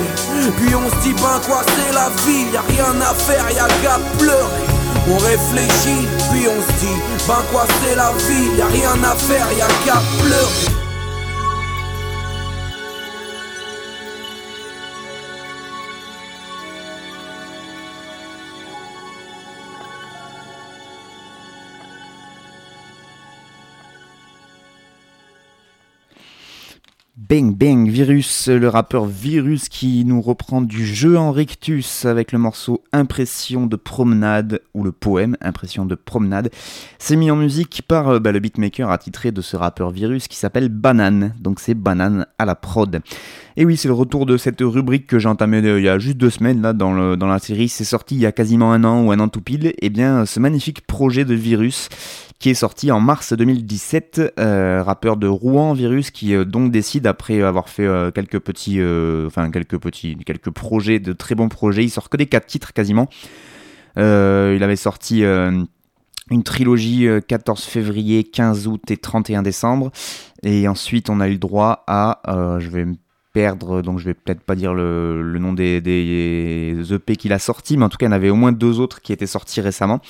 [0.57, 3.59] Puis on se dit, ben quoi c'est la vie, y a rien à faire, y
[3.59, 4.67] a qu'à pleurer.
[5.09, 6.97] On réfléchit, puis on se dit,
[7.29, 10.90] ben quoi c'est la vie, y a rien à faire, y a qu'à pleurer.
[27.17, 32.39] Bang Bang Virus, le rappeur Virus qui nous reprend du jeu en rictus avec le
[32.39, 36.51] morceau Impression de promenade ou le poème Impression de promenade.
[36.99, 40.37] C'est mis en musique par euh, bah, le beatmaker attitré de ce rappeur Virus qui
[40.37, 41.35] s'appelle Banane.
[41.41, 43.01] Donc c'est Banane à la prod.
[43.57, 45.99] Et oui, c'est le retour de cette rubrique que j'ai entamée euh, il y a
[45.99, 47.69] juste deux semaines là dans, la série.
[47.69, 49.75] C'est sorti il y a quasiment un an ou un an tout pile.
[49.83, 51.89] Et bien, ce magnifique projet de Virus
[52.39, 57.43] qui est sorti en mars 2017, euh, rappeur de Rouen Virus qui donc décide après
[57.43, 61.85] avoir fait euh, quelques petits, euh, enfin quelques petits, quelques projets de très bons projets.
[61.85, 63.09] Il sort que des quatre titres quasiment.
[63.99, 65.25] Euh, il avait sorti
[66.31, 69.91] une trilogie euh, 14 février, 15 août et 31 décembre.
[70.43, 72.21] Et ensuite, on a eu le droit à,
[72.59, 72.95] je vais me
[73.33, 77.39] perdre, donc je vais peut-être pas dire le, le nom des, des EP qu'il a
[77.39, 79.27] sorti, mais en tout cas, il y en avait au moins deux autres qui étaient
[79.27, 80.01] sortis récemment.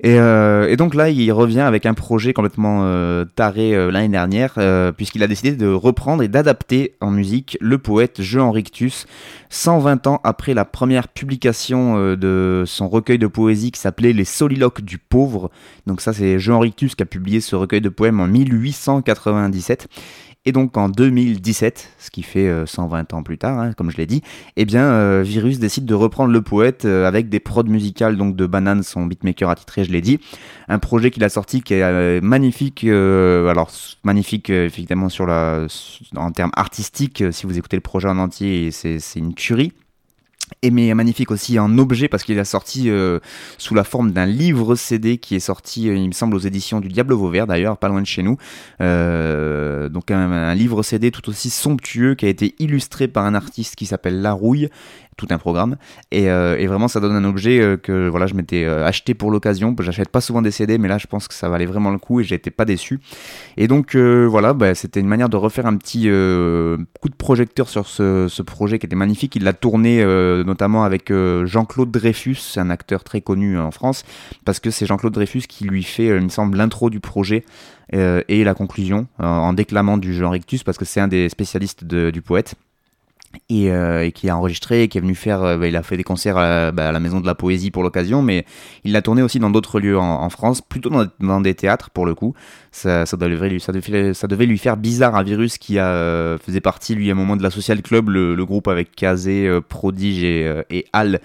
[0.00, 4.08] Et, euh, et, donc là, il revient avec un projet complètement euh, taré euh, l'année
[4.08, 4.54] dernière,
[4.96, 9.06] puisqu'il a décidé de reprendre et d'adapter en musique le poète Jean Rictus,
[9.50, 14.80] 120 ans après la première publication de son recueil de poésie qui s'appelait Les Soliloques
[14.80, 15.50] du Pauvre.
[15.86, 19.88] Donc ça, c'est Jean Rictus qui a publié ce recueil de poèmes en 1897.
[20.44, 23.96] Et donc en 2017, ce qui fait euh, 120 ans plus tard, hein, comme je
[23.96, 24.22] l'ai dit,
[24.56, 28.34] eh bien euh, Virus décide de reprendre le poète euh, avec des prods musicales donc
[28.34, 30.18] de Banane, son beatmaker attitré, je l'ai dit.
[30.66, 33.70] Un projet qu'il a sorti qui est euh, magnifique, euh, alors
[34.02, 35.66] magnifique euh, effectivement sur la,
[36.16, 39.72] en termes artistiques, euh, si vous écoutez le projet en entier, c'est c'est une tuerie
[40.62, 43.18] et mais magnifique aussi en objet parce qu'il a sorti euh,
[43.58, 46.80] sous la forme d'un livre CD qui est sorti, euh, il me semble, aux éditions
[46.80, 48.36] du Diable Vauvert d'ailleurs, pas loin de chez nous.
[48.80, 53.76] Euh, donc un, livre CD tout aussi somptueux qui a été illustré par un artiste
[53.76, 54.68] qui s'appelle Larouille
[55.16, 55.76] tout un programme.
[56.10, 59.14] Et, euh, et vraiment, ça donne un objet euh, que voilà, je m'étais euh, acheté
[59.14, 59.74] pour l'occasion.
[59.80, 62.20] J'achète pas souvent des CD, mais là, je pense que ça valait vraiment le coup
[62.20, 63.00] et j'étais pas déçu.
[63.56, 67.86] Et donc, voilà, bah, c'était une manière de refaire un petit coup de projecteur sur
[67.86, 69.36] ce, projet qui était magnifique.
[69.36, 70.04] Il l'a tourné
[70.44, 71.12] notamment avec
[71.44, 74.04] Jean-Claude Dreyfus, un acteur très connu en France,
[74.44, 77.44] parce que c'est Jean-Claude Dreyfus qui lui fait, il me semble, l'intro du projet
[77.92, 82.22] et la conclusion en déclamant du Jean Rictus, parce que c'est un des spécialistes du
[82.22, 82.56] poète
[83.48, 86.04] et, euh, qui a enregistré, qui est venu faire, euh, bah, il a fait des
[86.04, 88.44] concerts à, bah, à la Maison de la Poésie pour l'occasion, mais
[88.84, 90.90] il l'a tourné aussi dans d'autres lieux en, France, plutôt
[91.20, 92.34] dans, des théâtres pour le coup.
[92.70, 97.36] Ça, devait lui, faire bizarre à Virus qui euh, faisait partie lui à un moment
[97.36, 101.20] de la Social Club, le, le groupe avec Kazé, euh, Prodige euh, et Al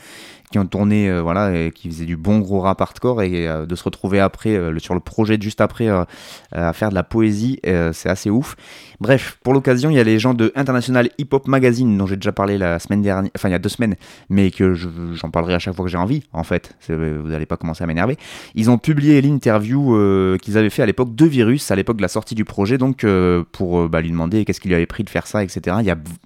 [0.52, 3.66] qui ont tourné, euh, voilà, et qui faisaient du bon gros rap hardcore et euh,
[3.66, 7.60] de se retrouver après euh, sur le projet juste après à faire de la poésie,
[7.64, 8.56] c'est assez ouf.
[9.00, 12.16] Bref, pour l'occasion, il y a les gens de International Hip Hop Magazine dont j'ai
[12.16, 13.96] déjà parlé la semaine dernière, enfin il y a deux semaines,
[14.30, 16.24] mais que je- j'en parlerai à chaque fois que j'ai envie.
[16.34, 18.18] En fait, vous n'allez pas commencer à m'énerver.
[18.56, 19.96] Ils ont publié l'interview
[20.42, 23.06] qu'ils avaient fait à l'époque de Virus, à l'époque de la sortie du projet, donc
[23.52, 25.78] pour bah, lui demander qu'est-ce qu'il lui avait pris de faire ça, etc.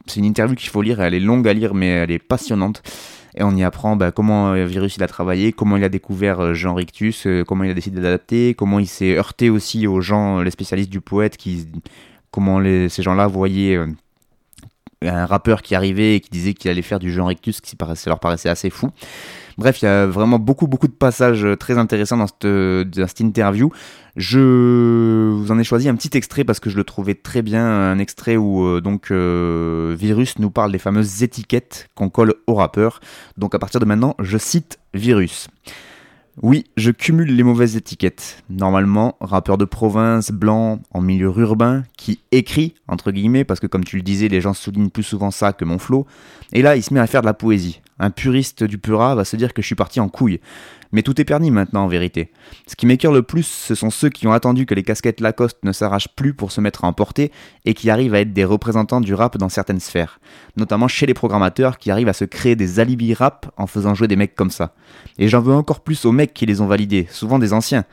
[0.08, 2.84] C'est une interview qu'il faut lire, elle est longue à lire, mais elle est passionnante.
[3.36, 6.40] Et on y apprend bah, comment euh, Virus il a travaillé, comment il a découvert
[6.40, 10.02] euh, Jean Rictus, euh, comment il a décidé d'adapter, comment il s'est heurté aussi aux
[10.02, 11.68] gens, les spécialistes du poète, qui,
[12.32, 13.80] comment ces gens-là voyaient
[15.02, 18.10] un rappeur qui arrivait et qui disait qu'il allait faire du Jean Rictus, qui paraissait,
[18.10, 18.92] leur paraissait assez fou.
[19.58, 23.08] Bref, il y a vraiment beaucoup, beaucoup de passages euh, très intéressants dans cette, dans
[23.08, 23.72] cette interview.
[24.18, 27.66] Je vous en ai choisi un petit extrait parce que je le trouvais très bien,
[27.66, 32.56] un extrait où euh, donc euh, Virus nous parle des fameuses étiquettes qu'on colle aux
[32.56, 33.00] rappeurs.
[33.38, 35.48] Donc à partir de maintenant, je cite Virus.
[36.42, 38.44] Oui, je cumule les mauvaises étiquettes.
[38.50, 43.84] Normalement, rappeur de province, blanc, en milieu urbain, qui écrit, entre guillemets, parce que comme
[43.84, 46.08] tu le disais, les gens soulignent plus souvent ça que mon flow.
[46.54, 47.82] Et là, il se met à faire de la poésie.
[48.04, 50.40] Un puriste du Pura va se dire que je suis parti en couille.
[50.92, 52.32] Mais tout est permis maintenant en vérité.
[52.66, 55.60] Ce qui m'écœure le plus, ce sont ceux qui ont attendu que les casquettes Lacoste
[55.64, 57.32] ne s'arrachent plus pour se mettre à emporter
[57.64, 60.20] et qui arrivent à être des représentants du rap dans certaines sphères.
[60.58, 64.08] Notamment chez les programmateurs qui arrivent à se créer des alibis rap en faisant jouer
[64.08, 64.74] des mecs comme ça.
[65.20, 67.86] Et j'en veux encore plus aux mecs qui les ont validés, souvent des anciens.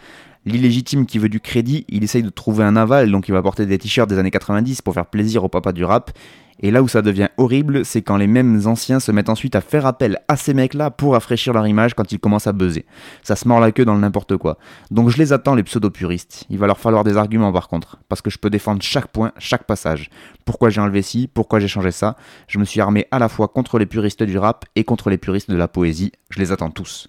[0.47, 3.67] L'illégitime qui veut du crédit, il essaye de trouver un aval, donc il va porter
[3.67, 6.13] des t-shirts des années 90 pour faire plaisir au papa du rap.
[6.61, 9.61] Et là où ça devient horrible, c'est quand les mêmes anciens se mettent ensuite à
[9.61, 12.85] faire appel à ces mecs-là pour rafraîchir leur image quand ils commencent à buzzer.
[13.23, 14.59] Ça se mord la queue dans le n'importe quoi.
[14.91, 16.45] Donc je les attends, les pseudo-puristes.
[16.51, 19.33] Il va leur falloir des arguments par contre, parce que je peux défendre chaque point,
[19.39, 20.11] chaque passage.
[20.45, 22.17] Pourquoi j'ai enlevé ci, pourquoi j'ai changé ça?
[22.49, 25.19] Je me suis armé à la fois contre les puristes du rap et contre les
[25.19, 26.13] puristes de la poésie.
[26.31, 27.09] Je les attends tous.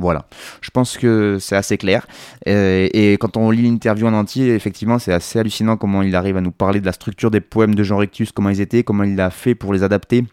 [0.00, 0.24] Voilà,
[0.62, 2.06] je pense que c'est assez clair.
[2.48, 6.38] Euh, et quand on lit l'interview en entier, effectivement, c'est assez hallucinant comment il arrive
[6.38, 9.04] à nous parler de la structure des poèmes de Jean Rictus, comment ils étaient, comment
[9.04, 10.24] il l'a fait pour les adapter.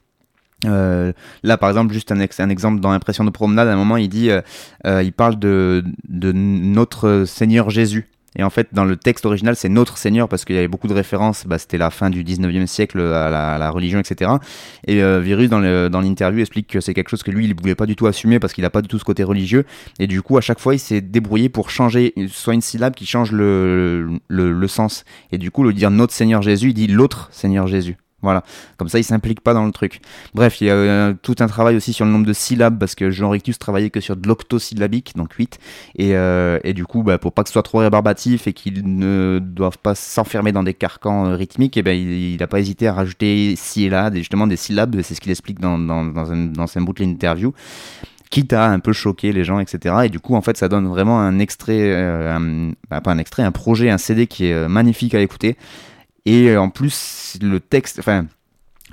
[0.65, 1.12] Euh,
[1.43, 3.97] là, par exemple, juste un, ex- un exemple dans Impression de promenade, à un moment,
[3.97, 8.08] il dit, euh, il parle de notre Seigneur Jésus.
[8.38, 10.88] Et en fait, dans le texte original, c'est notre Seigneur parce qu'il y avait beaucoup
[10.88, 11.45] de références.
[11.47, 14.32] Bah, C'était la fin du 19e siècle à la, à la religion, etc.
[14.86, 17.56] Et euh, Virus, dans le- dans l'interview, explique que c'est quelque chose que lui, il
[17.56, 19.65] ne voulait pas du tout assumer parce qu'il n'a pas du tout ce côté religieux.
[20.00, 23.06] Et du coup, à chaque fois, il s'est débrouillé pour changer soit une syllabe qui
[23.06, 25.04] change le, le, le sens.
[25.32, 27.97] Et du coup, le dire notre Seigneur Jésus, il dit l'autre Seigneur Jésus.
[28.23, 28.43] Voilà,
[28.77, 30.01] comme ça il s'implique pas dans le truc.
[30.34, 32.95] Bref, il y a euh, tout un travail aussi sur le nombre de syllabes parce
[32.95, 35.60] que Jean Rictus travaillait que sur de l'octosyllabique, donc 8.
[35.97, 38.97] Et, euh, et du coup, bah, pour pas que ce soit trop rébarbatif et qu'ils
[38.97, 42.88] ne doivent pas s'enfermer dans des carcans euh, rythmiques, et ben il n'a pas hésité
[42.88, 46.03] à rajouter ci et là des, justement des syllabes, c'est ce qu'il explique dans, dans,
[46.03, 47.53] dans, un, bout de l'interview
[48.32, 49.95] quitte à un peu choquer les gens, etc.
[50.06, 53.43] Et du coup, en fait, ça donne vraiment un extrait, un- bah, pas un extrait,
[53.43, 55.56] un projet, un CD qui est magnifique à écouter.
[56.28, 58.26] Et euh, en plus, le texte, enfin,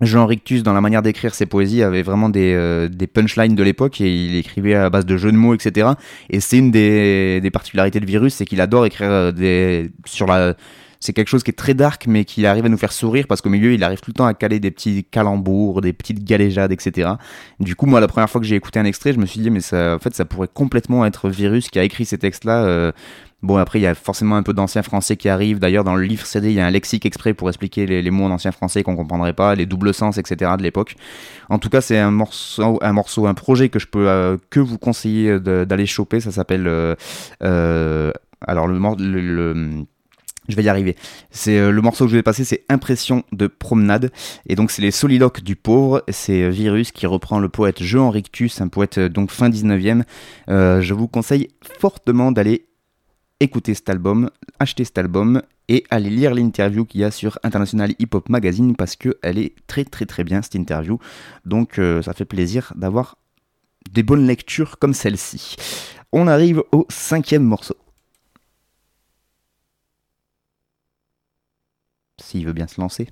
[0.00, 4.00] Jean Rictus, dans la manière d'écrire ses poésies, avait vraiment des, euh, punchlines de l'époque
[4.00, 5.88] et il écrivait à base de jeux de mots, etc.
[6.30, 10.54] Et c'est une des, particularités de Virus, c'est qu'il adore écrire euh, des, sur la.
[11.00, 13.42] C'est quelque chose qui est très dark, mais qui arrive à nous faire sourire parce
[13.42, 16.72] qu'au milieu, il arrive tout le temps à caler des petits calembours, des petites galéjades,
[16.72, 17.10] etc.
[17.60, 19.50] Du coup, moi, la première fois que j'ai écouté un extrait, je me suis dit,
[19.50, 22.92] mais ça, en fait, ça pourrait complètement être Virus qui a écrit ces textes-là.
[23.44, 25.58] Bon, après, il y a forcément un peu d'anciens français qui arrivent.
[25.58, 28.24] D'ailleurs, dans le livre CD, il y a un lexique exprès pour expliquer les, mots
[28.24, 30.52] en ancien français qu'on comprendrait pas, les doubles sens, etc.
[30.56, 30.96] de l'époque.
[31.50, 35.38] En tout cas, c'est un morceau, un projet que je peux euh, que vous conseiller
[35.40, 36.20] d'aller choper.
[36.20, 36.66] Ça s'appelle.
[36.66, 36.94] euh,
[37.42, 38.12] euh,
[38.46, 39.84] alors, le, le- le-
[40.48, 40.96] je vais y arriver.
[41.30, 44.10] C'est le morceau que je vais passer, c'est Impression de promenade.
[44.46, 46.02] Et donc c'est les soliloques du pauvre.
[46.08, 50.02] C'est Virus qui reprend le poète Jean Rictus, un poète donc fin 19e.
[50.48, 52.66] Euh, je vous conseille fortement d'aller
[53.40, 57.94] écoutez cet album, achetez cet album et allez lire l'interview qu'il y a sur International
[57.98, 60.98] Hip Hop Magazine parce qu'elle est très très très bien cette interview.
[61.44, 63.16] Donc euh, ça fait plaisir d'avoir
[63.90, 65.56] des bonnes lectures comme celle-ci.
[66.12, 67.76] On arrive au cinquième morceau.
[72.20, 73.08] S'il veut bien se lancer.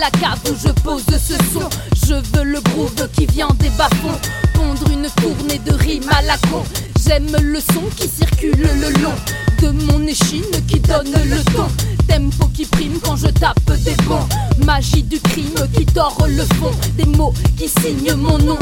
[0.00, 1.68] La cave où je pose ce son.
[2.06, 4.18] Je veux le groove qui vient des bas-fonds.
[4.54, 6.64] Pondre une tournée de rimes à la con.
[7.06, 9.14] J'aime le son qui circule le long
[9.60, 11.68] de mon échine qui donne le ton.
[12.08, 14.26] Tempo qui prime quand je tape des bons.
[14.64, 16.72] Magie du crime qui tord le fond.
[16.96, 18.58] Des mots qui signent mon nom.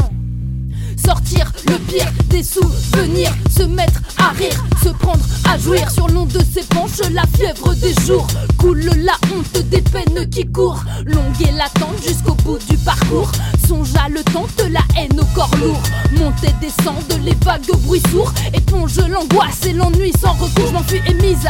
[1.05, 6.29] Sortir le pire des souvenirs, se mettre à rire, se prendre à jouir sur l'onde
[6.29, 8.27] de ses penches, la fièvre des jours.
[8.57, 13.31] Coule la honte des peines qui courent, longue et latente jusqu'au bout du parcours.
[13.67, 15.81] Songe à le temps de la haine au corps lourd.
[16.17, 20.67] Monter, descendre les vagues de bruit sourd, éponge l'angoisse et l'ennui sans recours.
[20.67, 21.47] Je m'enfuis et mise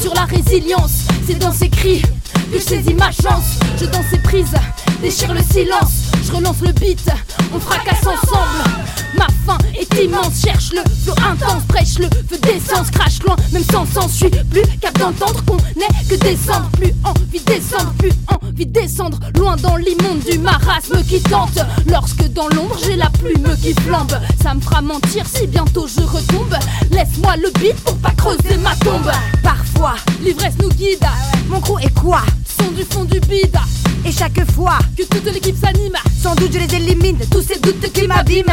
[0.00, 2.02] sur la résilience, c'est dans ces cris
[2.50, 3.58] que je saisis ma chance.
[3.78, 4.54] Je danse ces prises,
[5.02, 5.92] déchire le silence,
[6.24, 7.06] je relance le beat,
[7.54, 8.89] on fracasse ensemble.
[9.16, 13.64] Ma faim est immense, cherche le flot intense, prêche le feu d'essence, crache loin, même
[13.64, 18.12] sans sens, suis plus capable d'entendre qu'on n'est que descendre, plus envie de descendre, plus
[18.28, 21.58] envie de descendre, loin dans l'immonde du marasme qui tente.
[21.86, 26.02] Lorsque dans l'ombre j'ai la plume qui flambe, ça me fera mentir si bientôt je
[26.02, 26.56] retombe.
[26.90, 29.10] Laisse-moi le beat pour pas creuser ma tombe.
[29.42, 31.04] Parfois, l'ivresse nous guide.
[31.48, 32.22] Mon crew est quoi?
[32.60, 33.56] Son du fond du bide.
[34.04, 37.92] Et chaque fois que toute l'équipe s'anime, sans doute je les élimine, tous ces doutes
[37.92, 38.52] qui m'abîment.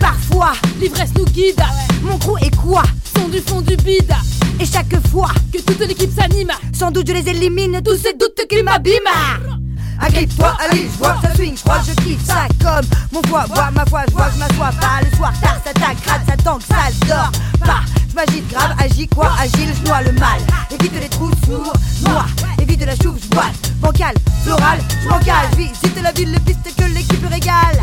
[0.00, 1.62] Parfois, l'ivresse nous guide.
[2.02, 2.82] Mon crew est quoi?
[3.16, 4.14] Son du fond du bide.
[4.60, 8.46] Et chaque fois que toute l'équipe s'anime, sans doute je les élimine, tous ces doutes
[8.48, 9.67] qui m'abîment.
[10.00, 10.56] Agrippe-toi,
[10.98, 14.14] vois, ça swing, je crois, je kiffe ça comme mon voix, voix, ma voix, je
[14.14, 17.80] vois, je m'assois pas le soir tard, ça t'agrade, ça tangue, ça dort pas.
[18.08, 20.40] Je m'agite grave, agis quoi, agile, je noie le mal.
[20.70, 21.72] Évite les trous sourds,
[22.02, 22.28] noirs,
[22.60, 23.72] évite la chouve, je boite.
[23.80, 27.78] Bancal, floral, je m'encale, visite la ville, les pistes que l'équipe régale.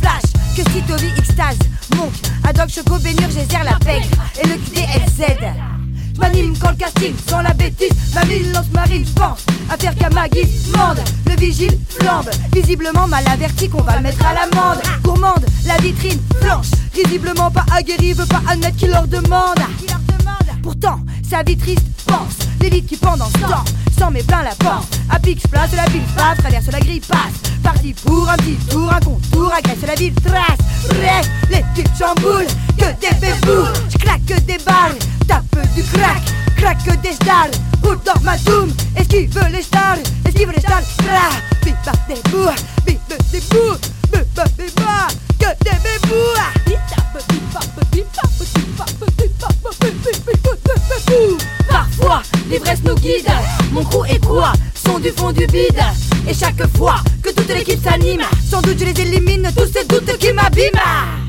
[0.00, 1.58] Flash, que si Toby, extase,
[1.96, 2.12] monk,
[2.44, 4.08] Adoc, Choco, Bénure, Gézère, la pègre
[4.42, 5.71] et le QDLZ.
[6.18, 7.92] M'anime quand le casting sans la bêtise.
[8.14, 12.30] Ma lance marine, pense à faire qu'à mande Le vigile flambe.
[12.52, 14.82] Visiblement mal averti qu'on va mettre à l'amende.
[15.02, 19.58] Gourmande, la vitrine blanche Visiblement pas aguerri, veut pas admettre qu'il leur demande
[20.62, 23.64] Pourtant, sa vie triste pense L'élite qui pendant ce temps
[23.98, 27.52] S'en met plein la panse Apix, place de la ville, passe, traverse la grille, passe
[27.62, 30.58] Parti pour un petit tour, un contour, agresse la ville, trace
[30.88, 32.46] Bref, l'équipe chamboule,
[32.78, 35.44] que des bébous Je claque des balles, tape
[35.74, 36.22] du crack,
[36.56, 37.50] craque des stars
[37.82, 40.82] Roule dans ma doom, esquive les stars, esquive les stars
[41.64, 42.48] biba des bouts,
[42.86, 43.78] biba des bouts,
[44.12, 46.32] biba bouts, que des bébous
[51.68, 53.30] Parfois, l'ivresse nous guide.
[53.72, 55.82] Mon crew est quoi Son du fond du bide.
[56.28, 60.16] Et chaque fois que toute l'équipe s'anime, Sans doute je les élimine, tous ces doutes
[60.18, 61.21] qui m'abîment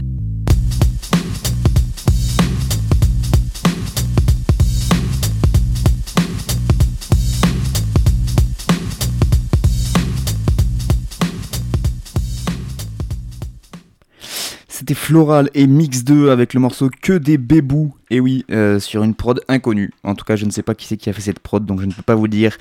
[14.94, 17.96] Floral et Mix 2 avec le morceau Que des bébous.
[18.10, 19.92] Et oui, euh, sur une prod inconnue.
[20.04, 21.82] En tout cas, je ne sais pas qui c'est qui a fait cette prod, donc
[21.82, 22.56] je ne peux pas vous dire.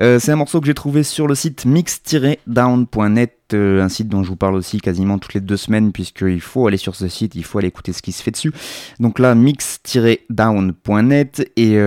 [0.00, 4.22] Euh, c'est un morceau que j'ai trouvé sur le site mix-down.net, euh, un site dont
[4.22, 7.36] je vous parle aussi quasiment toutes les deux semaines, puisqu'il faut aller sur ce site,
[7.36, 8.52] il faut aller écouter ce qui se fait dessus.
[9.00, 11.50] Donc là, mix-down.net.
[11.56, 11.78] Et,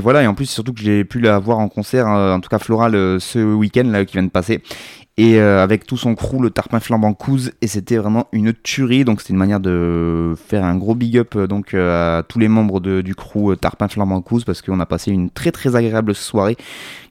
[0.00, 2.58] voilà, et en plus, surtout que j'ai pu la voir en concert, en tout cas
[2.58, 4.62] Floral, ce week-end là qui vient de passer
[5.16, 9.04] et euh, avec tout son crew, le tarpin flambant Couze, et c'était vraiment une tuerie.
[9.04, 12.38] Donc c'était une manière de faire un gros big up euh, donc euh, à tous
[12.38, 16.14] les membres du crew tarpin flambant Couze parce qu'on a passé une très très agréable
[16.14, 16.56] soirée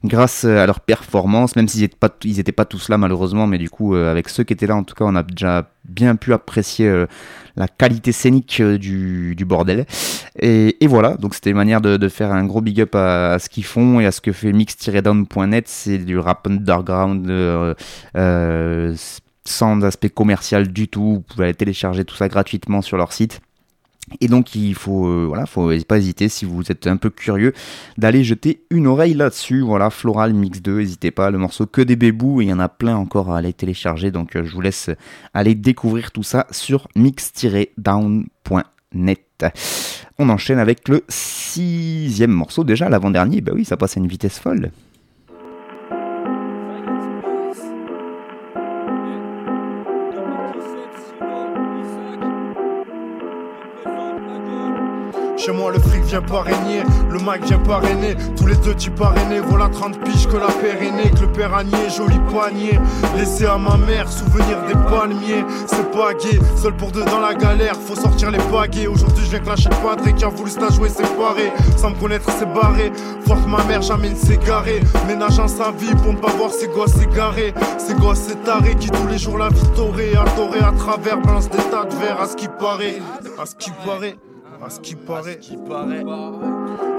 [0.02, 3.58] grâce à leur performance, même s'ils n'étaient pas, ils étaient pas tous là malheureusement, mais
[3.58, 6.32] du coup avec ceux qui étaient là, en tout cas, on a déjà bien pu
[6.32, 7.06] apprécier
[7.60, 9.86] la qualité scénique euh, du, bordel.
[10.40, 13.48] Et, voilà, donc c'était une manière de, faire un gros big up à, à ce
[13.48, 17.74] qu'ils font et à ce que fait mix-down.net, c'est du rap underground euh,
[18.16, 18.94] euh,
[19.44, 21.14] sans aspect commercial du tout.
[21.14, 23.40] Vous pouvez aller télécharger tout ça gratuitement sur leur site.
[24.20, 27.52] Et donc il faut euh, faut pas hésiter si vous êtes un peu curieux
[27.96, 29.60] d'aller jeter une oreille là-dessus.
[29.60, 32.68] Voilà, Floral Mix 2, n'hésitez pas, le morceau que des bébous, il y en a
[32.68, 34.10] plein encore à aller télécharger.
[34.10, 34.90] Donc euh, je vous laisse
[35.34, 39.46] aller découvrir tout ça sur mix-down.net.
[40.18, 43.40] On enchaîne avec le sixième morceau déjà, l'avant-dernier.
[43.40, 44.70] Bah oui, ça passe à une vitesse folle.
[55.52, 58.16] Moi, le fric vient pas régner, le mic vient pas régner.
[58.36, 61.32] Tous les deux types parrainés, voilà 30 piges que la paire est née, que le
[61.32, 62.78] père a nié, joli panier.
[63.16, 65.44] Laissé à ma mère, souvenir des palmiers.
[65.66, 66.12] C'est pas
[66.56, 68.86] seul pour deux dans la galère, faut sortir les baguets.
[68.86, 71.52] Aujourd'hui, je viens clasher le qui a voulu se la jouer séparé.
[71.76, 72.92] Sans me connaître, c'est barré.
[73.26, 74.80] Forte ma mère, jamais ne s'est garé.
[75.08, 77.54] Ménageant sa vie pour ne pas voir ses gosses s'égarer.
[77.78, 81.48] Ses gosses, c'est taré qui tous les jours la vie torée, adoré à travers, balance
[81.48, 82.98] des tas de verre à ce qui paraît.
[83.38, 84.16] À ce qui paraît.
[84.62, 85.38] À ce qui paraît.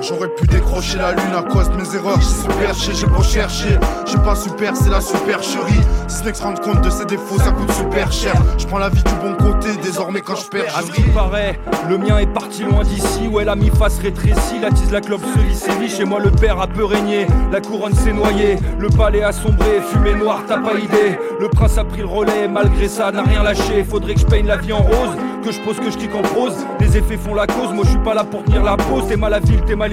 [0.01, 2.19] J'aurais pu décrocher la lune à cause de mes erreurs.
[2.19, 3.79] J'ai super cher, j'ai beau chercher.
[4.07, 5.81] J'ai pas super, c'est la supercherie.
[6.07, 8.33] Si ce n'est que se rendre compte de ses défauts, ça coûte super cher.
[8.57, 11.59] Je prends la vie du bon côté, désormais quand je perds, À ce qui paraît,
[11.87, 13.27] le mien est parti loin d'ici.
[13.27, 15.89] Ouais, la mi-face rétrécie, la tise, la clope se sévit.
[15.89, 18.57] Chez moi, le père a peu régné, la couronne s'est noyée.
[18.79, 21.19] Le palais a sombré, fumée noire, t'as pas idée.
[21.39, 23.83] Le prince a pris le relais, malgré ça, n'a rien lâché.
[23.83, 26.23] Faudrait que je peigne la vie en rose, que je pose, que je kick en
[26.23, 26.55] prose.
[26.79, 29.07] Les effets font la cause, moi je suis pas là pour tenir la pause.
[29.07, 29.91] T'es mal la t'es mal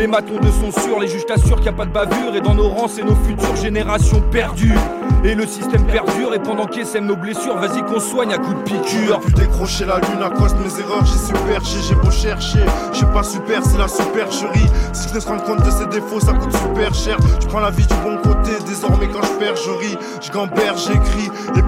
[0.00, 2.34] les matons de sûrs, les juges t'assurent qu'il y a pas de bavure.
[2.34, 4.72] Et dans nos rangs, c'est nos futures générations perdues.
[5.24, 8.56] Et le système perdure, et pendant qu'ils sème nos blessures, vas-y qu'on soigne à coups
[8.56, 9.06] de piqûre.
[9.08, 12.10] J'aurais pu décrocher la lune à cause de mes erreurs, j'ai super cher, j'ai beau
[12.10, 12.64] chercher.
[12.94, 14.70] J'ai pas super, c'est la supercherie.
[14.94, 17.18] Si je ne se rendre compte de ses défauts, ça coûte super cher.
[17.38, 19.98] Je prends la vie du bon côté, désormais quand je perds, je ris.
[20.22, 21.62] Je gambère, j'écris, et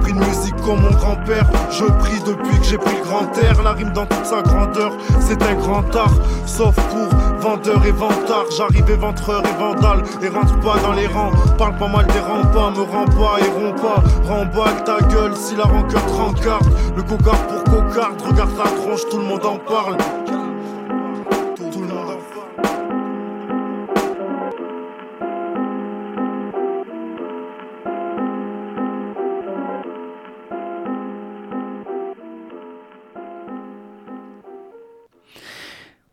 [0.64, 1.46] comme mon grand-père.
[1.70, 3.62] Je prie depuis que j'ai pris le grand air.
[3.62, 6.14] La rime dans toute sa grandeur, c'est un grand art.
[6.46, 7.08] Sauf pour
[7.40, 8.46] vendeur et vantard.
[8.56, 11.32] J'arrive éventreur et vandale, et rentre pas dans les rangs.
[11.58, 14.02] Parle pas mal des remparts, me rends pas et romps pas.
[14.28, 16.68] Remballe ta gueule si la rancœur te rencarde.
[16.96, 19.96] Le cocard pour cocarde, regarde ta tronche, tout le monde en parle.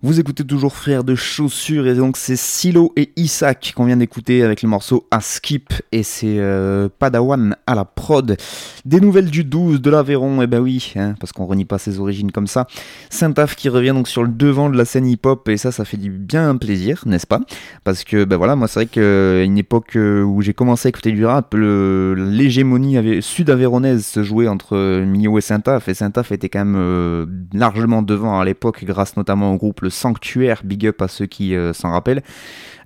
[0.01, 4.43] Vous écoutez toujours Frères de Chaussures et donc c'est Silo et Isaac qu'on vient d'écouter
[4.43, 8.37] avec le morceau à Skip et c'est euh, Padawan à la prod.
[8.85, 11.99] Des nouvelles du 12 de l'Aveyron, et ben oui, hein, parce qu'on renie pas ses
[11.99, 12.65] origines comme ça.
[13.09, 15.97] Saint-Af qui revient donc sur le devant de la scène hip-hop et ça, ça fait
[15.97, 17.41] du bien plaisir, n'est-ce pas?
[17.83, 20.89] Parce que ben voilà, moi c'est vrai qu'à une époque euh, où j'ai commencé à
[20.91, 26.47] écouter du rap, l'hégémonie sud-avéronaise se jouait entre euh, Millau et Saint-Af et Saint-Af était
[26.47, 31.25] quand même largement devant à l'époque grâce notamment au groupe Sanctuaire, big up à ceux
[31.25, 32.23] qui euh, s'en rappellent.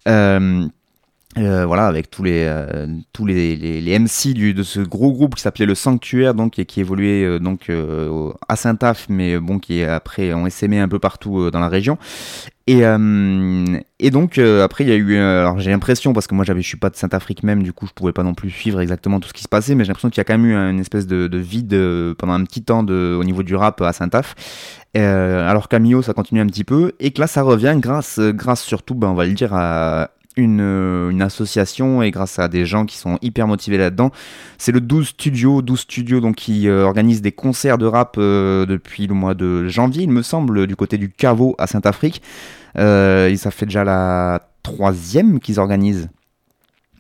[0.07, 0.65] Euh,
[1.37, 2.47] euh, voilà, avec tous les
[3.11, 6.65] tous les, les, MC du, de ce gros groupe qui s'appelait le Sanctuaire, donc et
[6.65, 7.71] qui évoluait donc
[8.47, 11.97] à Saint-Af, mais bon qui après ont essaimé un peu partout dans la région.
[12.67, 12.81] Et,
[13.99, 16.67] et donc après il y a eu, alors j'ai l'impression parce que moi j'avais, je
[16.67, 19.29] suis pas de Saint-Afrique même, du coup je pouvais pas non plus suivre exactement tout
[19.29, 21.07] ce qui se passait, mais j'ai l'impression qu'il y a quand même eu une espèce
[21.07, 21.75] de, de vide
[22.19, 24.35] pendant un petit temps au niveau du rap à Saint-Af.
[24.95, 28.19] Euh, alors qu'à Millau, ça continue un petit peu, et que là ça revient grâce,
[28.19, 32.47] grâce surtout, ben, on va le dire à une, euh, une association et grâce à
[32.47, 34.11] des gens qui sont hyper motivés là-dedans.
[34.57, 38.65] C'est le 12 Studio, 12 Studio donc qui euh, organise des concerts de rap euh,
[38.65, 42.21] depuis le mois de janvier, il me semble, du côté du Caveau à Saint-Afrique.
[42.77, 46.09] Euh, et ça fait déjà la troisième qu'ils organisent.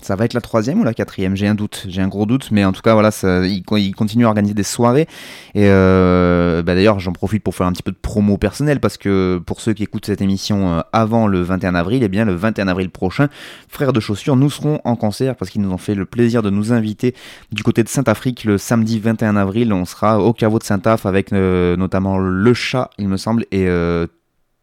[0.03, 1.35] Ça va être la troisième ou la quatrième?
[1.35, 3.77] J'ai un doute, j'ai un gros doute, mais en tout cas voilà, ça, ils, co-
[3.77, 5.07] ils continuent à organiser des soirées.
[5.55, 8.97] Et euh, bah, d'ailleurs, j'en profite pour faire un petit peu de promo personnelle parce
[8.97, 12.33] que pour ceux qui écoutent cette émission euh, avant le 21 avril, et bien le
[12.35, 13.29] 21 avril prochain,
[13.69, 16.49] Frères de Chaussures, nous serons en concert parce qu'ils nous ont fait le plaisir de
[16.49, 17.15] nous inviter
[17.51, 19.71] du côté de Saint-Afrique le samedi 21 avril.
[19.71, 23.67] On sera au caveau de Saint-Af avec euh, notamment le chat, il me semble, et
[23.67, 24.05] euh,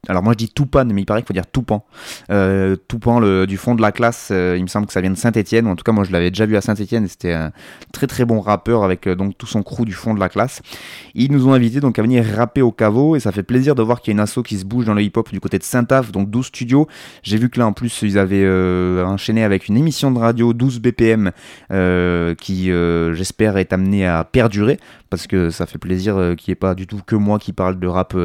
[0.08, 1.84] alors moi je dis Toupan, mais il paraît qu'il faut dire Toupan.
[2.30, 5.10] Euh, Toupan le, du fond de la classe, euh, il me semble que ça vient
[5.10, 7.34] de Saint-Etienne, ou en tout cas moi je l'avais déjà vu à Saint-Etienne, et c'était
[7.34, 7.52] un
[7.92, 10.62] très très bon rappeur avec euh, donc tout son crew du fond de la classe.
[11.14, 13.82] Ils nous ont invités donc à venir rapper au caveau, et ça fait plaisir de
[13.82, 15.64] voir qu'il y a une asso qui se bouge dans le hip-hop du côté de
[15.64, 16.88] Saint-Af, donc 12 studios.
[17.22, 20.54] J'ai vu que là en plus ils avaient euh, enchaîné avec une émission de radio
[20.54, 21.30] 12 BPM
[22.38, 22.70] qui
[23.12, 24.78] j'espère est amenée à perdurer
[25.10, 27.78] parce que ça fait plaisir qu'il n'y ait pas du tout que moi qui parle
[27.78, 28.16] de rap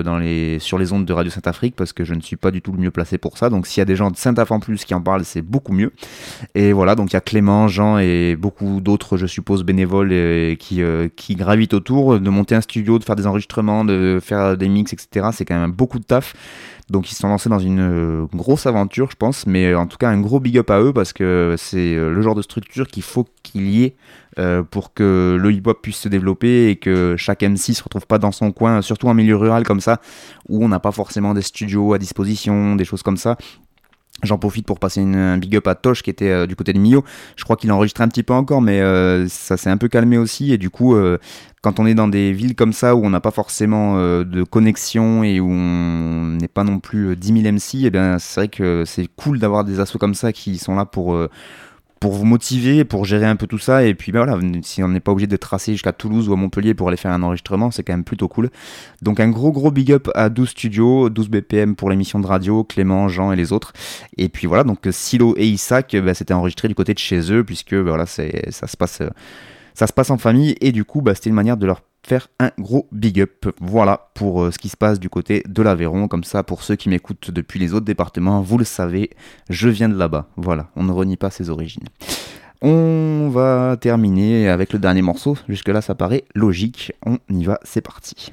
[0.59, 2.78] sur les ondes de Radio Saint-Afrique parce que je ne suis pas du tout le
[2.78, 3.49] mieux placé pour ça.
[3.49, 5.74] Donc s'il y a des gens de Saint-Af en plus qui en parlent, c'est beaucoup
[5.74, 5.91] mieux.
[6.53, 10.09] Et voilà, donc il y a Clément, Jean et beaucoup d'autres, je suppose, bénévoles
[10.57, 14.57] qui, euh, qui gravitent autour de monter un studio, de faire des enregistrements, de faire
[14.57, 15.30] des mix, etc.
[15.34, 16.34] C'est quand même beaucoup de taf.
[16.89, 19.88] Donc ils se sont lancés dans une euh, grosse aventure, je pense, mais euh, en
[19.88, 22.43] tout cas un gros big up à eux parce que c'est euh, le genre de
[22.43, 23.95] structure qu'il faut qu'il y ait
[24.69, 28.33] pour que le hip-hop puisse se développer et que chaque MC se retrouve pas dans
[28.33, 30.01] son coin, surtout en milieu rural comme ça,
[30.49, 33.38] où on n'a pas forcément des studios à disposition, des choses comme ça.
[34.24, 36.72] J'en profite pour passer une, un big up à Tosh qui était euh, du côté
[36.74, 37.03] de Mio.
[37.36, 40.18] Je crois qu'il enregistre un petit peu encore, mais euh, ça s'est un peu calmé
[40.18, 40.53] aussi.
[40.53, 41.18] Et du coup, euh,
[41.61, 45.24] quand on est dans des villes comme ça où on n'a pas forcément de connexion
[45.24, 48.47] et où on n'est pas non plus euh, 10 000 MC, eh bien, c'est vrai
[48.47, 51.18] que c'est cool d'avoir des assos comme ça qui sont là pour,
[52.06, 53.84] pour vous motiver, pour gérer un peu tout ça.
[53.84, 56.36] Et puis ben voilà, si on n'est pas obligé de tracer jusqu'à Toulouse ou à
[56.36, 58.51] Montpellier pour aller faire un enregistrement, c'est quand même plutôt cool.
[59.01, 62.64] Donc un gros gros big up à 12 Studios, 12 BPM pour l'émission de radio,
[62.64, 63.74] Clément, Jean et les autres.
[64.18, 67.43] Et puis voilà, donc Silo et Isaac, ben, c'était enregistré du côté de chez eux,
[67.43, 68.22] puisque ben, voilà, ça
[68.68, 69.01] se passe...
[69.74, 72.28] ça se passe en famille et du coup bah, c'était une manière de leur faire
[72.39, 73.47] un gros big up.
[73.60, 76.08] Voilà pour euh, ce qui se passe du côté de l'Aveyron.
[76.08, 79.10] Comme ça, pour ceux qui m'écoutent depuis les autres départements, vous le savez,
[79.49, 80.28] je viens de là-bas.
[80.38, 81.88] Voilà, on ne renie pas ses origines.
[82.62, 85.38] On va terminer avec le dernier morceau.
[85.49, 86.93] Jusque-là, ça paraît logique.
[87.06, 88.32] On y va, c'est parti.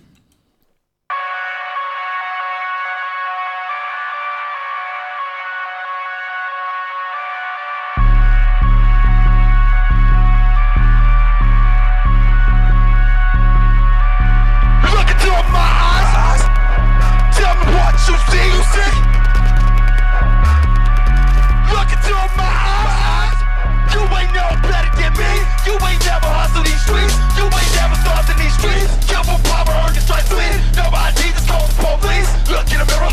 [26.93, 27.17] Streets.
[27.37, 28.93] You ain't never starved in these streets.
[29.09, 30.61] Kill for power, earn your stripes clean.
[30.77, 32.31] Nobody just call the police.
[32.53, 33.13] Look in the mirror.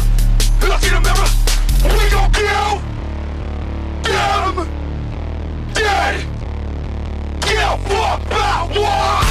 [0.68, 1.30] Look in the mirror.
[1.96, 2.72] We gon' kill
[4.04, 4.56] them
[5.74, 6.26] dead.
[7.62, 9.29] A fuck about what?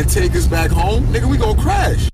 [0.00, 1.04] And take us back home.
[1.12, 2.08] Nigga, we gonna crash.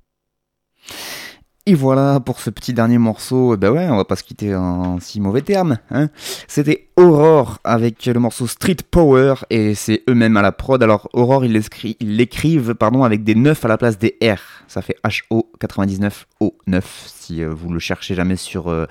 [1.68, 3.54] Et voilà pour ce petit dernier morceau.
[3.54, 5.78] Eh Ben ouais, on va pas se quitter en si mauvais termes.
[5.90, 6.08] Hein.
[6.46, 10.80] C'était Aurore avec le morceau Street Power et c'est eux-mêmes à la prod.
[10.82, 14.38] Alors Aurore, ils l'écri- ils l'écrivent pardon avec des 9 à la place des R.
[14.68, 18.86] Ça fait HO99O9 si euh, vous le cherchez jamais sur euh,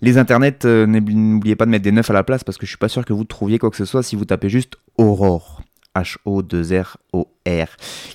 [0.00, 0.64] les internets.
[0.64, 2.78] euh, n'oubli- N'oubliez pas de mettre des 9 à la place parce que je suis
[2.78, 5.60] pas sûr que vous trouviez quoi que ce soit si vous tapez juste Aurore.
[5.94, 7.26] H-O-2-R-O-R.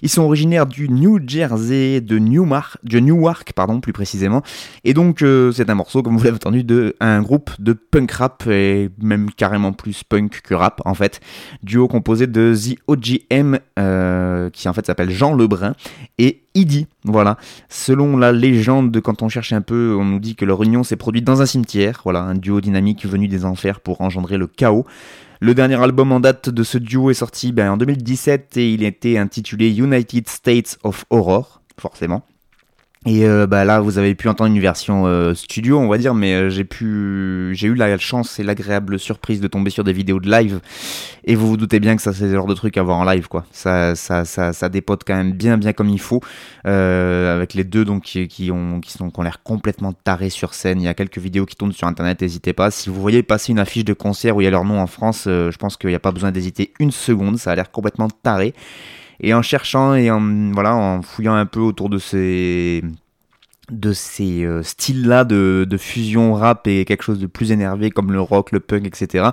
[0.01, 4.41] Ils sont originaires du New Jersey, de Newark, pardon, plus précisément.
[4.83, 8.11] Et donc, euh, c'est un morceau, comme vous l'avez entendu, de un groupe de punk
[8.11, 11.19] rap, et même carrément plus punk que rap, en fait.
[11.63, 15.73] Duo composé de The OGM, euh, qui en fait s'appelle Jean Lebrun,
[16.17, 16.87] et Idi.
[17.03, 17.37] Voilà.
[17.69, 20.83] Selon la légende, de quand on cherche un peu, on nous dit que leur union
[20.83, 22.01] s'est produite dans un cimetière.
[22.03, 24.85] Voilà, un duo dynamique venu des enfers pour engendrer le chaos.
[25.41, 28.83] Le dernier album en date de ce duo est sorti ben, en 2017 et il
[28.83, 32.23] était intitulé United States of Horror, forcément.
[33.07, 36.15] Et euh, bah là, vous avez pu entendre une version euh, studio, on va dire,
[36.15, 39.93] mais euh, j'ai pu, j'ai eu la chance et l'agréable surprise de tomber sur des
[39.93, 40.59] vidéos de live.
[41.23, 43.03] Et vous vous doutez bien que ça, c'est le genre de truc à voir en
[43.03, 43.45] live, quoi.
[43.51, 46.19] Ça, ça, dépote quand même bien, bien comme il faut,
[46.63, 50.81] avec les deux donc qui, ont, sont, qui ont l'air complètement tarés sur scène.
[50.81, 52.71] Il y a quelques vidéos qui tournent sur internet, n'hésitez pas.
[52.71, 54.87] Si vous voyez passer une affiche de concert où il y a leur nom en
[54.87, 57.37] France, je pense qu'il n'y a pas besoin d'hésiter une seconde.
[57.37, 58.55] Ça a l'air complètement taré.
[59.19, 62.83] Et en cherchant et en, voilà, en fouillant un peu autour de ces
[63.71, 68.11] de ces euh, styles-là de, de, fusion rap et quelque chose de plus énervé comme
[68.11, 69.29] le rock, le punk, etc.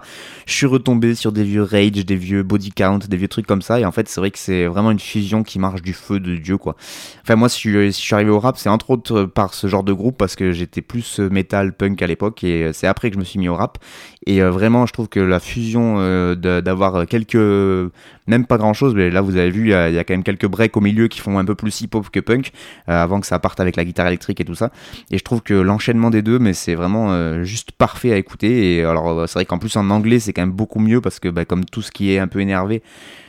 [0.46, 3.62] Je suis retombé sur des vieux Rage, des vieux Body Count, des vieux trucs comme
[3.62, 3.78] ça.
[3.78, 6.36] Et en fait, c'est vrai que c'est vraiment une fusion qui marche du feu de
[6.36, 6.76] Dieu, quoi.
[7.22, 9.92] Enfin, moi, si je, suis arrivé au rap, c'est entre autres par ce genre de
[9.92, 13.24] groupe parce que j'étais plus metal, punk à l'époque et c'est après que je me
[13.24, 13.78] suis mis au rap.
[14.26, 17.92] Et euh, vraiment, je trouve que la fusion euh, d'avoir quelques,
[18.26, 20.46] même pas grand chose, mais là, vous avez vu, il y, a, quand même quelques
[20.46, 22.52] breaks au milieu qui font un peu plus hip-hop que punk
[22.86, 24.70] avant que ça parte avec la guitare électrique et tout ça.
[25.10, 28.76] Et je trouve que l'enchaînement des deux, mais c'est vraiment euh, juste parfait à écouter.
[28.76, 31.18] Et alors, euh, c'est vrai qu'en plus en anglais, c'est quand même beaucoup mieux parce
[31.18, 32.82] que, bah, comme tout ce qui est un peu énervé,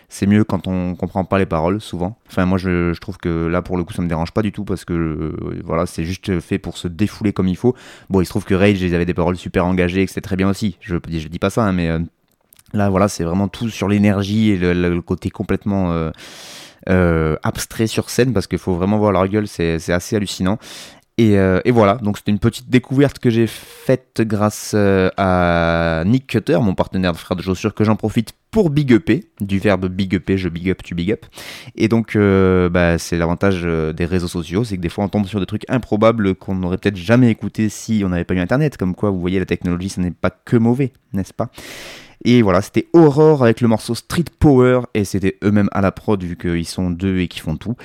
[0.09, 2.19] c'est mieux quand on comprend pas les paroles souvent.
[2.29, 4.63] Enfin moi je, trouve que là pour le coup ça me dérange pas du tout
[4.63, 7.75] parce que euh, voilà c'est juste fait pour se défouler comme il faut.
[8.11, 10.21] Bon il se trouve que Rage ils avaient des paroles super engagées et que c'était
[10.21, 10.77] très bien aussi.
[10.81, 11.89] Je, je dis pas ça hein, mais
[12.73, 16.11] là voilà c'est vraiment tout sur l'énergie et le, côté complètement
[16.89, 20.57] euh, abstrait sur scène parce qu'il faut vraiment voir leur gueule, c'est assez hallucinant.
[21.19, 26.03] Et, euh, et, voilà, donc c'était une petite découverte que j'ai faite grâce euh, à
[26.07, 29.59] Nick Cutter, mon partenaire de frère de chaussures, que j'en profite pour big upper, du
[29.59, 31.27] verbe big upper, je big up, tu big up.
[31.75, 35.09] Et donc, euh, bah, c'est l'avantage euh, des réseaux sociaux, c'est que des fois on
[35.09, 38.39] tombe sur des trucs improbables qu'on n'aurait peut-être jamais écouté si on n'avait pas eu
[38.39, 38.77] Internet.
[38.77, 41.51] Comme quoi, vous voyez, la technologie, ce n'est pas que mauvais, n'est-ce pas?
[42.23, 46.23] Et voilà, c'était Aurore avec le morceau Street Power, et c'était eux-mêmes à la prod,
[46.23, 47.75] vu qu'ils sont deux et qu'ils font tout.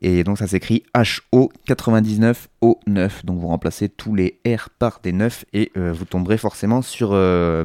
[0.00, 5.72] Et donc ça s'écrit HO99O9, donc vous remplacez tous les R par des 9, et
[5.76, 7.64] euh, vous tomberez forcément sur, euh,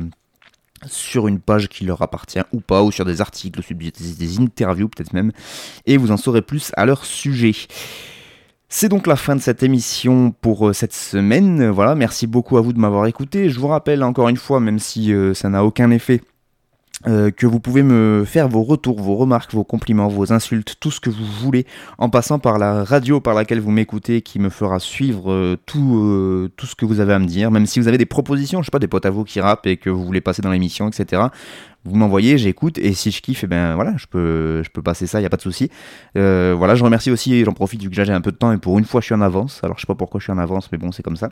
[0.85, 4.87] sur une page qui leur appartient ou pas, ou sur des articles, sur des interviews
[4.87, 5.31] peut-être même,
[5.85, 7.53] et vous en saurez plus à leur sujet.
[8.75, 11.69] C'est donc la fin de cette émission pour euh, cette semaine.
[11.69, 13.51] Voilà, merci beaucoup à vous de m'avoir écouté.
[13.51, 16.21] Je vous rappelle encore une fois, même si euh, ça n'a aucun effet,
[17.05, 20.89] euh, que vous pouvez me faire vos retours, vos remarques, vos compliments, vos insultes, tout
[20.89, 21.67] ce que vous voulez,
[21.99, 26.65] en passant par la radio par laquelle vous m'écoutez, qui me fera suivre tout, tout
[26.65, 28.71] ce que vous avez à me dire, même si vous avez des propositions, je sais
[28.71, 31.27] pas, des potes à vous qui rappent et que vous voulez passer dans l'émission, etc
[31.85, 35.23] vous m'envoyez, j'écoute, et si je kiffe, eh ben voilà, je peux, passer ça, il
[35.23, 35.69] y a pas de souci.
[36.17, 38.57] Euh, voilà, je remercie aussi, j'en profite vu que j'ai un peu de temps et
[38.57, 39.59] pour une fois je suis en avance.
[39.63, 41.29] Alors je sais pas pourquoi je suis en avance, mais bon c'est comme ça.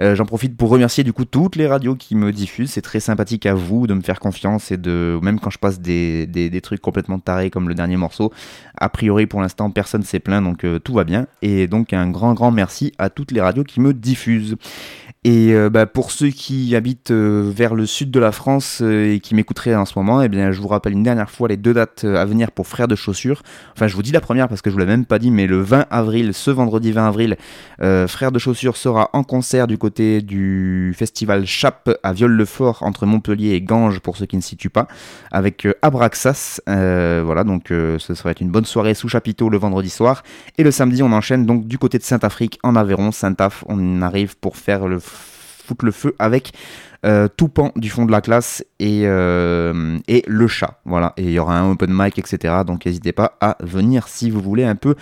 [0.00, 2.72] Euh, j'en profite pour remercier du coup toutes les radios qui me diffusent.
[2.72, 5.80] C'est très sympathique à vous de me faire confiance et de même quand je passe
[5.80, 8.32] des, des, des trucs complètement tarés comme le dernier morceau.
[8.78, 11.26] A priori pour l'instant personne s'est plaint donc euh, tout va bien.
[11.42, 14.56] Et donc un grand grand merci à toutes les radios qui me diffusent.
[15.22, 19.12] Et euh, bah, pour ceux qui habitent euh, vers le sud de la France euh,
[19.12, 21.58] et qui m'écouteraient en ce moment, eh bien, je vous rappelle une dernière fois les
[21.58, 23.42] deux dates à venir pour Frères de Chaussures.
[23.74, 25.46] Enfin, je vous dis la première parce que je vous l'ai même pas dit, mais
[25.46, 27.36] le 20 avril, ce vendredi 20 avril,
[27.80, 33.52] Frères de Chaussures sera en concert du côté du festival Chap à Viol-le-Fort entre Montpellier
[33.52, 34.88] et Ganges pour ceux qui ne situent pas,
[35.32, 36.60] avec Abraxas.
[36.66, 40.22] voilà, donc ce serait une bonne soirée sous chapiteau le vendredi soir.
[40.56, 43.64] Et le samedi, on enchaîne donc du côté de Saint-Afrique en Aveyron, Saint-Af.
[43.68, 44.98] On arrive pour faire le
[45.82, 46.52] le feu avec
[47.06, 50.80] euh, Toupan du fond de la classe et, euh, et le chat.
[50.84, 52.54] Voilà, et il y aura un open mic, etc.
[52.66, 54.94] Donc n'hésitez pas à venir si vous voulez un peu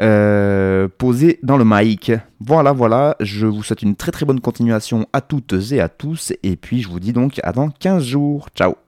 [0.00, 2.12] euh, poser dans le mic.
[2.40, 6.32] Voilà, voilà, je vous souhaite une très très bonne continuation à toutes et à tous.
[6.42, 8.48] Et puis je vous dis donc à dans 15 jours.
[8.54, 8.87] Ciao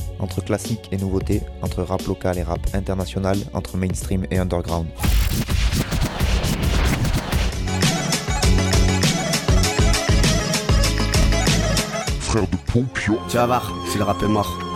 [0.21, 4.87] Entre classique et nouveauté, entre rap local et rap international, entre mainstream et underground.
[12.19, 13.19] Frère de Pompio.
[13.27, 14.70] Tu vas voir, si le rap est mort.